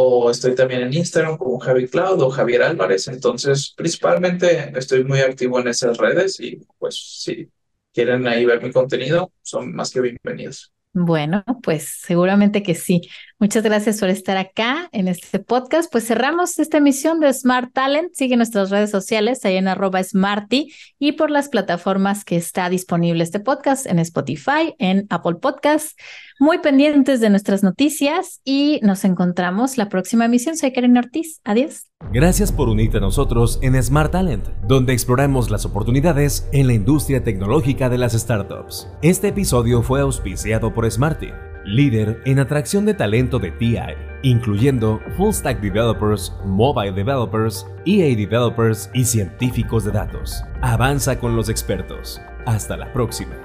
o 0.01 0.31
estoy 0.31 0.55
también 0.55 0.83
en 0.83 0.95
Instagram 0.95 1.37
como 1.37 1.59
Javi 1.59 1.89
Cloud 1.89 2.23
o 2.23 2.31
Javier 2.31 2.63
Álvarez. 2.63 3.09
Entonces, 3.09 3.75
principalmente 3.77 4.73
estoy 4.77 5.05
muy 5.05 5.21
activo 5.21 5.59
en 5.59 5.69
esas 5.69 5.99
redes 5.99 6.39
y 6.39 6.61
pues 6.79 6.95
si 6.95 7.51
quieren 7.93 8.27
ahí 8.29 8.45
ver 8.45 8.63
mi 8.63 8.71
contenido, 8.71 9.33
son 9.43 9.75
más 9.75 9.91
que 9.91 10.01
bienvenidos. 10.01 10.73
Bueno, 10.93 11.45
pues 11.63 11.97
seguramente 12.01 12.63
que 12.63 12.75
sí. 12.75 13.03
Muchas 13.41 13.63
gracias 13.63 14.01
por 14.01 14.09
estar 14.09 14.37
acá 14.37 14.89
en 14.91 15.07
este 15.07 15.39
podcast. 15.39 15.93
Pues 15.93 16.09
cerramos 16.09 16.59
esta 16.59 16.79
emisión 16.79 17.21
de 17.21 17.33
Smart 17.33 17.73
Talent. 17.73 18.13
Sigue 18.13 18.37
nuestras 18.37 18.69
redes 18.69 18.91
sociales 18.91 19.45
ahí 19.45 19.57
en 19.57 19.69
arroba 19.69 20.03
Smarty 20.03 20.73
y 20.99 21.13
por 21.13 21.31
las 21.31 21.49
plataformas 21.49 22.25
que 22.25 22.35
está 22.35 22.69
disponible 22.69 23.23
este 23.23 23.39
podcast 23.39 23.87
en 23.87 24.01
Spotify, 24.01 24.75
en 24.81 25.07
Apple 25.09 25.37
Podcasts. 25.41 25.95
Muy 26.41 26.59
pendientes 26.59 27.21
de 27.21 27.31
nuestras 27.31 27.63
noticias 27.63 28.41
y 28.45 28.81
nos 28.83 29.05
encontramos 29.05 29.79
la 29.79 29.89
próxima 29.89 30.25
emisión. 30.25 30.57
Soy 30.57 30.73
Karen 30.73 30.99
Ortiz. 30.99 31.41
Adiós. 31.45 31.85
Gracias 32.13 32.51
por 32.51 32.69
unirte 32.69 32.97
a 32.97 33.01
nosotros 33.01 33.61
en 33.63 33.81
Smart 33.81 34.11
Talent, 34.11 34.49
donde 34.67 34.93
exploramos 34.93 35.49
las 35.49 35.65
oportunidades 35.65 36.49
en 36.53 36.67
la 36.67 36.73
industria 36.73 37.23
tecnológica 37.23 37.89
de 37.89 37.99
las 37.99 38.15
startups. 38.15 38.89
Este 39.01 39.29
episodio 39.29 39.83
fue 39.83 40.01
auspiciado 40.01 40.75
por 40.75 40.91
Smarty 40.91 41.29
líder 41.69 42.21
en 42.25 42.39
atracción 42.39 42.85
de 42.85 42.95
talento 42.95 43.39
de 43.39 43.51
TI, 43.53 43.79
incluyendo 44.23 45.01
full 45.17 45.33
stack 45.33 45.61
developers, 45.61 46.33
mobile 46.45 46.93
developers, 46.93 47.67
EA 47.87 48.17
developers 48.17 48.91
y 48.95 49.05
científicos 49.05 49.85
de 49.85 49.93
datos. 49.93 50.43
Avanza 50.63 51.19
con 51.19 51.37
los 51.37 51.49
expertos. 51.49 52.21
Hasta 52.47 52.77
la 52.77 52.93
próxima. 52.93 53.37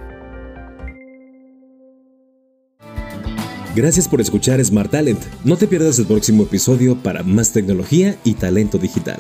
Gracias 3.76 4.08
por 4.08 4.22
escuchar 4.22 4.64
Smart 4.64 4.92
Talent. 4.92 5.20
No 5.44 5.58
te 5.58 5.68
pierdas 5.68 5.98
el 5.98 6.06
próximo 6.06 6.44
episodio 6.44 6.96
para 6.96 7.24
más 7.24 7.52
tecnología 7.52 8.16
y 8.24 8.36
talento 8.36 8.78
digital. 8.78 9.18